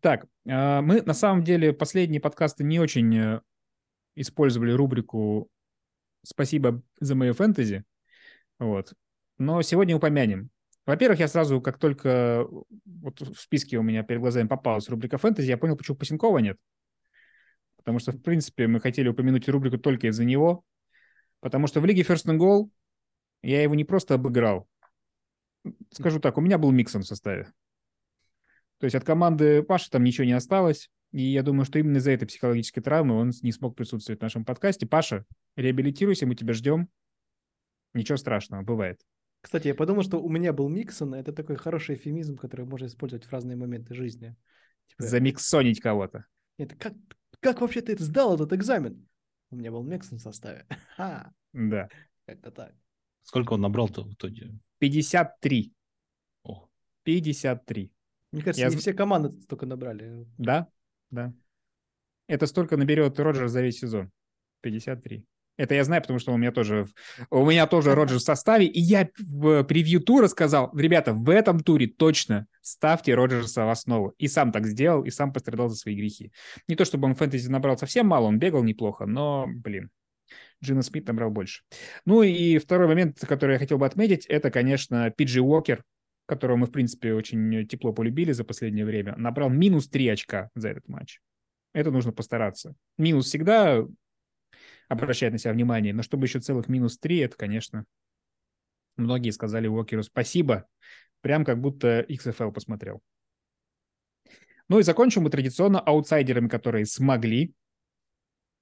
[0.00, 3.40] Так, а, мы на самом деле последние подкасты не очень э,
[4.16, 5.48] использовали рубрику
[6.24, 7.84] «Спасибо за мою фэнтези»,
[8.58, 8.94] вот.
[9.38, 10.50] Но сегодня упомянем.
[10.84, 12.46] Во-первых, я сразу, как только
[12.84, 16.58] вот в списке у меня перед глазами попалась рубрика фэнтези, я понял, почему Пасенкова нет.
[17.76, 20.64] Потому что, в принципе, мы хотели упомянуть рубрику только из-за него.
[21.40, 22.70] Потому что в лиге First and Goal
[23.42, 24.68] я его не просто обыграл,
[25.90, 27.52] скажу так, у меня был Миксон в составе.
[28.78, 30.90] То есть от команды Паши там ничего не осталось.
[31.12, 34.44] И я думаю, что именно из-за этой психологической травмы он не смог присутствовать в нашем
[34.44, 34.86] подкасте.
[34.86, 35.24] Паша,
[35.56, 36.88] реабилитируйся, мы тебя ждем.
[37.92, 39.00] Ничего страшного, бывает.
[39.42, 41.14] Кстати, я подумал, что у меня был Миксон.
[41.14, 44.36] Это такой хороший эфемизм, который можно использовать в разные моменты жизни.
[44.86, 46.26] Типа, Замиксонить кого-то.
[46.58, 46.94] Это как,
[47.40, 49.06] как вообще ты это сдал, этот экзамен?
[49.50, 50.64] У меня был Миксон в составе.
[50.96, 51.32] Ха.
[51.52, 51.88] Да.
[52.24, 52.72] Как-то так.
[53.24, 54.54] Сколько он набрал-то в итоге?
[54.78, 55.72] 53.
[56.44, 56.68] О.
[57.02, 57.92] 53.
[58.30, 58.70] Мне кажется, Я...
[58.70, 60.24] не все команды столько набрали.
[60.38, 60.68] Да,
[61.10, 61.34] да.
[62.28, 64.10] Это столько наберет Роджер за весь сезон.
[64.62, 65.26] 53.
[65.62, 66.88] Это я знаю, потому что у меня тоже,
[67.30, 71.60] у меня тоже Роджер в составе, и я в превью тура сказал, ребята, в этом
[71.60, 74.12] туре точно ставьте Роджерса в основу.
[74.18, 76.32] И сам так сделал, и сам пострадал за свои грехи.
[76.66, 79.90] Не то, чтобы он фэнтези набрал совсем мало, он бегал неплохо, но, блин,
[80.64, 81.62] Джина Смит набрал больше.
[82.06, 85.84] Ну и второй момент, который я хотел бы отметить, это, конечно, Пиджи Уокер,
[86.26, 90.70] которого мы, в принципе, очень тепло полюбили за последнее время, набрал минус 3 очка за
[90.70, 91.20] этот матч.
[91.72, 92.74] Это нужно постараться.
[92.98, 93.86] Минус всегда
[94.92, 97.84] обращает на себя внимание, но чтобы еще целых минус 3, это, конечно,
[98.96, 100.66] многие сказали Уокеру спасибо,
[101.20, 103.00] прям как будто XFL посмотрел.
[104.68, 107.52] Ну и закончим мы традиционно аутсайдерами, которые смогли.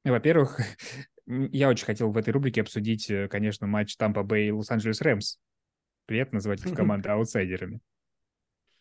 [0.04, 0.60] Во-первых,
[1.52, 5.38] Я очень хотел в этой рубрике обсудить, э, конечно, матч Тампа Бэй и Лос-Анджелес Рэмс.
[6.06, 7.80] Приятно называть их команды аутсайдерами.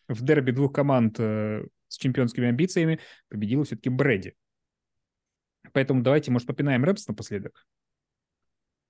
[0.08, 4.34] В дерби двух команд э, с чемпионскими амбициями победила все-таки Брэди.
[5.74, 7.66] Поэтому давайте, может, попинаем Рэмс напоследок.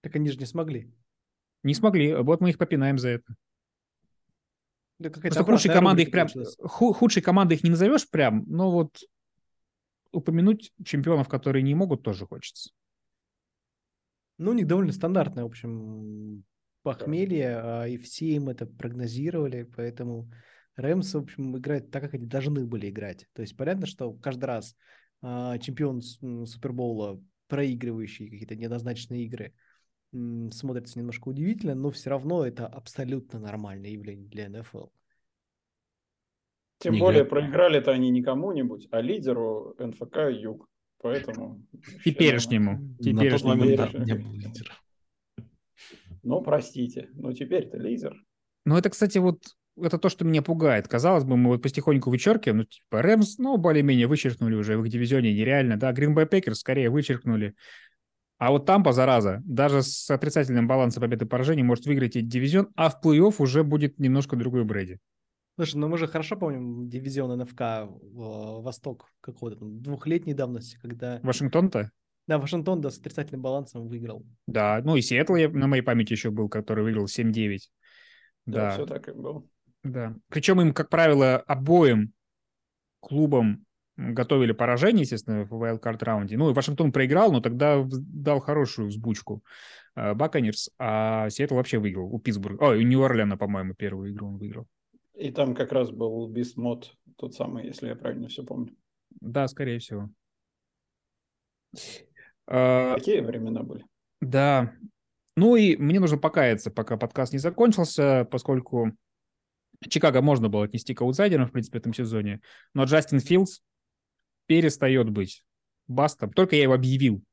[0.02, 0.92] Так они же не смогли.
[1.64, 2.16] Не смогли.
[2.16, 3.36] Вот мы их попинаем за это.
[5.00, 6.28] Да Просто худшей команды их прям...
[6.60, 9.00] Худшей команды их не назовешь прям, но вот
[10.12, 12.72] упомянуть чемпионов, которые не могут, тоже хочется.
[14.38, 16.44] Ну, у них довольно стандартное, в общем,
[16.82, 20.32] похмелье, а, и все им это прогнозировали, поэтому
[20.76, 23.28] Рэмс, в общем, играют так, как они должны были играть.
[23.34, 24.76] То есть понятно, что каждый раз
[25.22, 29.54] чемпион Супербоула, проигрывающий какие-то неоднозначные игры,
[30.12, 34.88] смотрится немножко удивительно, но все равно это абсолютно нормальное явление для НФЛ.
[36.80, 40.68] Тем не более проиграли-то они не кому-нибудь, а лидеру НФК Юг.
[41.02, 41.62] Поэтому...
[42.06, 42.96] Теперешнему.
[43.00, 43.24] Теперешнему.
[43.24, 44.82] На тот момент да, не был лидер.
[46.24, 48.16] Ну, простите, но теперь-то лидер.
[48.66, 49.42] Ну, это, кстати, вот
[49.84, 50.88] это то, что меня пугает.
[50.88, 54.92] Казалось бы, мы вот потихоньку вычеркиваем, ну, типа, Рэмс, ну, более-менее вычеркнули уже в их
[54.92, 57.56] дивизионе нереально, да, Bay Packers скорее вычеркнули.
[58.38, 62.70] А вот Тампа, зараза, даже с отрицательным балансом победы и поражений может выиграть этот дивизион,
[62.76, 65.00] а в плей-офф уже будет немножко другой Брэди.
[65.56, 67.62] Слушай, ну мы же хорошо помним дивизион НФК
[68.14, 71.20] Восток какого-то там двухлетней давности, когда...
[71.22, 71.92] Вашингтон-то?
[72.28, 74.26] Да, Вашингтон, да, с отрицательным балансом выиграл.
[74.48, 77.60] Да, ну и Сиэтл на моей памяти еще был, который выиграл 7-9.
[78.46, 79.44] Да, да, все так и было.
[79.84, 80.16] Да.
[80.28, 82.14] Причем им, как правило, обоим
[83.00, 83.66] клубам
[83.98, 86.38] готовили поражение, естественно, в wildcard раунде.
[86.38, 89.44] Ну, и Вашингтон проиграл, но тогда дал хорошую взбучку
[89.96, 92.64] Баконерс, а Сиэтл вообще выиграл у Питтсбурга.
[92.64, 94.68] Ой, у Нью-Орлеана, по-моему, первую игру он выиграл.
[95.16, 98.74] И там как раз был Бисмод, тот самый, если я правильно все помню.
[99.20, 100.10] Да, скорее всего.
[102.46, 103.86] Какие времена были?
[104.22, 104.74] Да.
[105.36, 108.94] Ну и мне нужно покаяться, пока подкаст не закончился, поскольку
[109.88, 112.42] Чикаго можно было отнести к аутсайдерам, в принципе, в этом сезоне.
[112.74, 113.60] Но Джастин Филдс
[114.46, 115.44] перестает быть
[115.88, 116.34] бастом.
[116.34, 117.24] Только я его объявил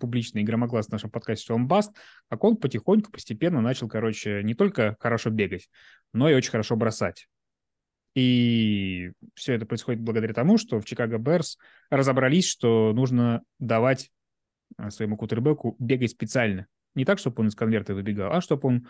[0.00, 1.94] публично и громогласно в нашем подкасте, что он баст,
[2.30, 5.68] как он потихоньку, постепенно начал, короче, не только хорошо бегать,
[6.12, 7.28] но и очень хорошо бросать.
[8.14, 11.58] И все это происходит благодаря тому, что в Чикаго Берс
[11.90, 14.10] разобрались, что нужно давать
[14.76, 16.66] а, своему кутербеку бегать специально.
[16.94, 18.88] Не так, чтобы он из конверта выбегал, а чтобы он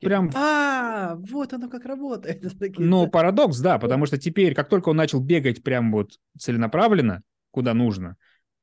[0.00, 0.30] Прям...
[0.34, 2.44] А, вот оно как работает.
[2.78, 7.74] Ну, парадокс, да, потому что теперь, как только он начал бегать прям вот целенаправленно, куда
[7.74, 8.16] нужно,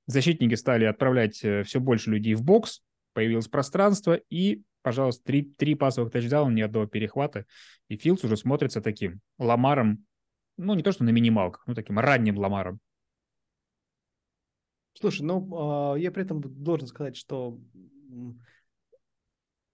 [0.06, 2.82] защитники стали отправлять э, все больше людей в бокс,
[3.14, 7.46] появилось пространство, и, пожалуйста, три, три пасовых тачдауна, ни одного перехвата,
[7.90, 10.06] и Филдс уже смотрится таким ламаром,
[10.58, 12.80] ну, не то что на минималках, ну, таким ранним ламаром.
[14.94, 17.60] Слушай, ну, э, я при этом должен сказать, что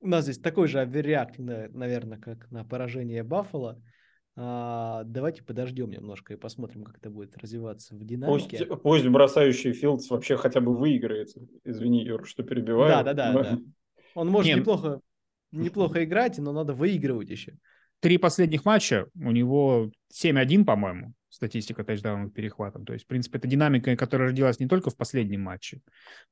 [0.03, 3.81] у нас здесь такой же оверреакт, наверное, как на поражение Баффала.
[4.35, 8.65] А, давайте подождем немножко и посмотрим, как это будет развиваться в динамике.
[8.65, 11.29] Пусть, пусть бросающий Филдс вообще хотя бы выиграет.
[11.63, 12.91] Извини, Юр, что перебиваю.
[12.91, 13.31] Да, да, да.
[13.31, 13.43] Но...
[13.43, 13.59] да.
[14.15, 14.59] Он может Нет.
[14.59, 14.99] неплохо,
[15.51, 17.55] неплохо играть, но надо выигрывать еще.
[17.99, 22.85] Три последних матча у него 7-1, по-моему, статистика тачдаунов перехватом.
[22.85, 25.79] То есть, в принципе, это динамика, которая родилась не только в последнем матче,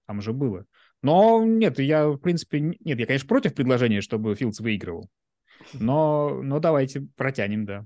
[0.05, 0.65] там уже было.
[1.01, 5.09] Но нет, я, в принципе, нет, я, конечно, против предложения, чтобы Филдс выигрывал.
[5.73, 7.85] Но, но давайте протянем, да.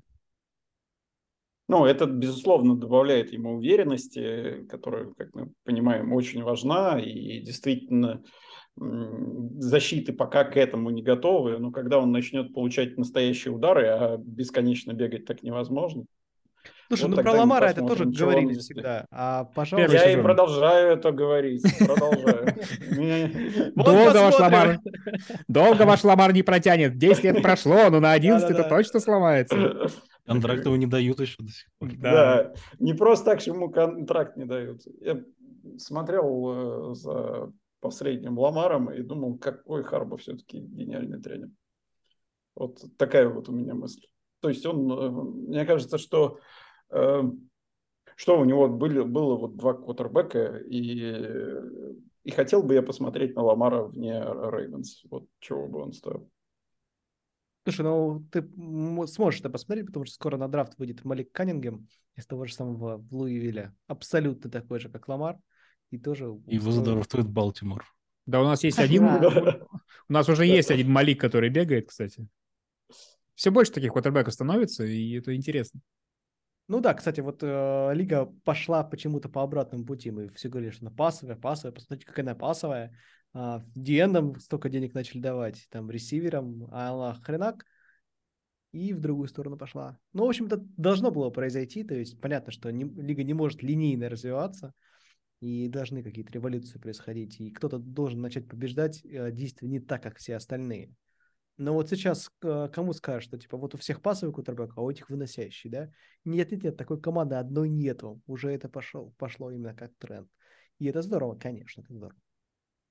[1.67, 6.99] Ну, это, безусловно, добавляет ему уверенности, которая, как мы понимаем, очень важна.
[6.99, 8.21] И действительно,
[8.77, 11.57] защиты пока к этому не готовы.
[11.57, 16.05] Но когда он начнет получать настоящие удары, а бесконечно бегать так невозможно,
[16.87, 19.05] Слушай, вот ну про Ламара это тоже говорили всегда.
[19.11, 19.93] А, пожалуйста.
[19.93, 21.63] Я и продолжаю это говорить.
[21.79, 22.45] Продолжаю.
[23.75, 24.79] Долго ваш Ламар.
[25.47, 26.97] Долго ваш Ламар не протянет.
[26.97, 29.89] 10 лет прошло, но на 11 это точно сломается.
[30.25, 31.89] Контракт его не дают еще до сих пор.
[31.97, 34.81] Да, не просто так, что ему контракт не дают.
[34.99, 35.21] Я
[35.77, 41.49] смотрел э, за последним Ламаром и думал, какой Харбо все-таки гениальный тренер.
[42.55, 44.01] Вот такая вот у меня мысль.
[44.39, 46.39] То есть он, э, мне кажется, что
[46.89, 51.15] что у него были, было вот два квотербека, и,
[52.23, 55.03] и хотел бы я посмотреть на Ламара вне Рейвенс.
[55.09, 56.29] Вот чего бы он стоил.
[57.65, 58.47] Слушай, ну ты
[59.07, 62.97] сможешь это посмотреть, потому что скоро на драфт выйдет Малик Каннингем из того же самого
[62.97, 63.75] в Луивилля.
[63.87, 65.37] Абсолютно такой же, как Ламар.
[65.89, 66.31] И тоже...
[66.47, 67.85] И выздоровствует Балтимор.
[68.27, 69.05] Да, у нас есть один...
[70.07, 72.27] У нас уже есть один Малик, который бегает, кстати.
[73.33, 75.81] Все больше таких квотербеков становится, и это интересно.
[76.67, 80.09] Ну да, кстати, вот э, лига пошла почему-то по обратному пути.
[80.09, 81.73] Мы все говорили, что она пасовая, пасовая.
[81.73, 82.97] Посмотрите, какая она пасовая.
[83.33, 87.65] А, Диэндам столько денег начали давать, там, ресиверам, а она хренак.
[88.71, 89.99] И в другую сторону пошла.
[90.13, 91.83] Ну, в общем-то, должно было произойти.
[91.83, 94.73] То есть понятно, что не, лига не может линейно развиваться.
[95.41, 97.39] И должны какие-то революции происходить.
[97.39, 100.95] И кто-то должен начать побеждать, э, действия не так, как все остальные.
[101.57, 104.89] Но вот сейчас э, кому скажешь, что типа вот у всех пасовый кутербэк, а у
[104.89, 105.89] этих выносящий, да?
[106.25, 108.21] Нет, нет, нет, такой команды одной нету.
[108.27, 110.29] Уже это пошел, пошло именно как тренд.
[110.79, 112.19] И это здорово, конечно, это здорово.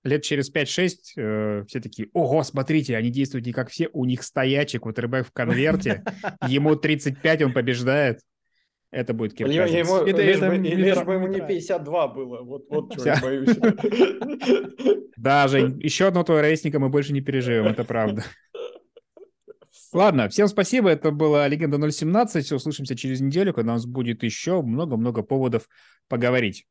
[0.03, 4.23] Лет через 5-6 э, все такие, ого, смотрите, они действуют не как все, у них
[4.23, 6.03] стоячий кутербэк в конверте,
[6.49, 8.21] ему 35, он побеждает.
[8.91, 12.43] Это будет Кирк ему, это, лишь, это бы, лишь бы ему не 52 было.
[12.43, 13.49] Вот, вот чего я боюсь.
[15.17, 18.25] Да, Жень, еще одного твоего ровесника мы больше не переживем, это правда.
[19.95, 20.91] Ладно, всем спасибо.
[20.91, 22.53] Это была «Легенда 017».
[22.53, 25.69] Услышимся через неделю, когда у нас будет еще много-много поводов
[26.09, 26.67] поговорить.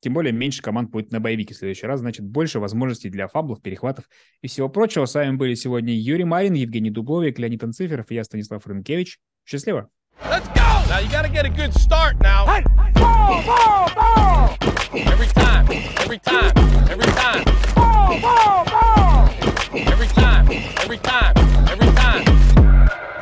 [0.00, 3.62] Тем более меньше команд будет на боевике в следующий раз, значит, больше возможностей для фаблов,
[3.62, 4.06] перехватов
[4.42, 5.06] и всего прочего.
[5.06, 9.20] С вами были сегодня Юрий Марин, Евгений Дубовик, Леонид Анциферов и я, Станислав Рынкевич.
[9.44, 9.88] Счастливо!
[10.24, 10.66] Let's go!
[10.88, 12.46] Now you gotta get a good start now.
[12.46, 12.64] Hey,
[12.94, 14.56] ball, ball, ball!
[14.92, 15.68] Every time,
[16.00, 16.52] every time,
[16.90, 17.44] every time.
[17.76, 19.30] Ball, ball, ball!
[19.72, 20.50] Every time,
[20.82, 21.36] every time,
[21.70, 22.55] every time.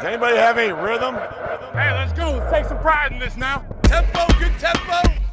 [0.05, 1.15] Does anybody have any rhythm?
[1.73, 2.33] Hey, let's go.
[2.33, 3.65] Let's take some pride in this now.
[3.85, 5.24] Tempo, good tempo.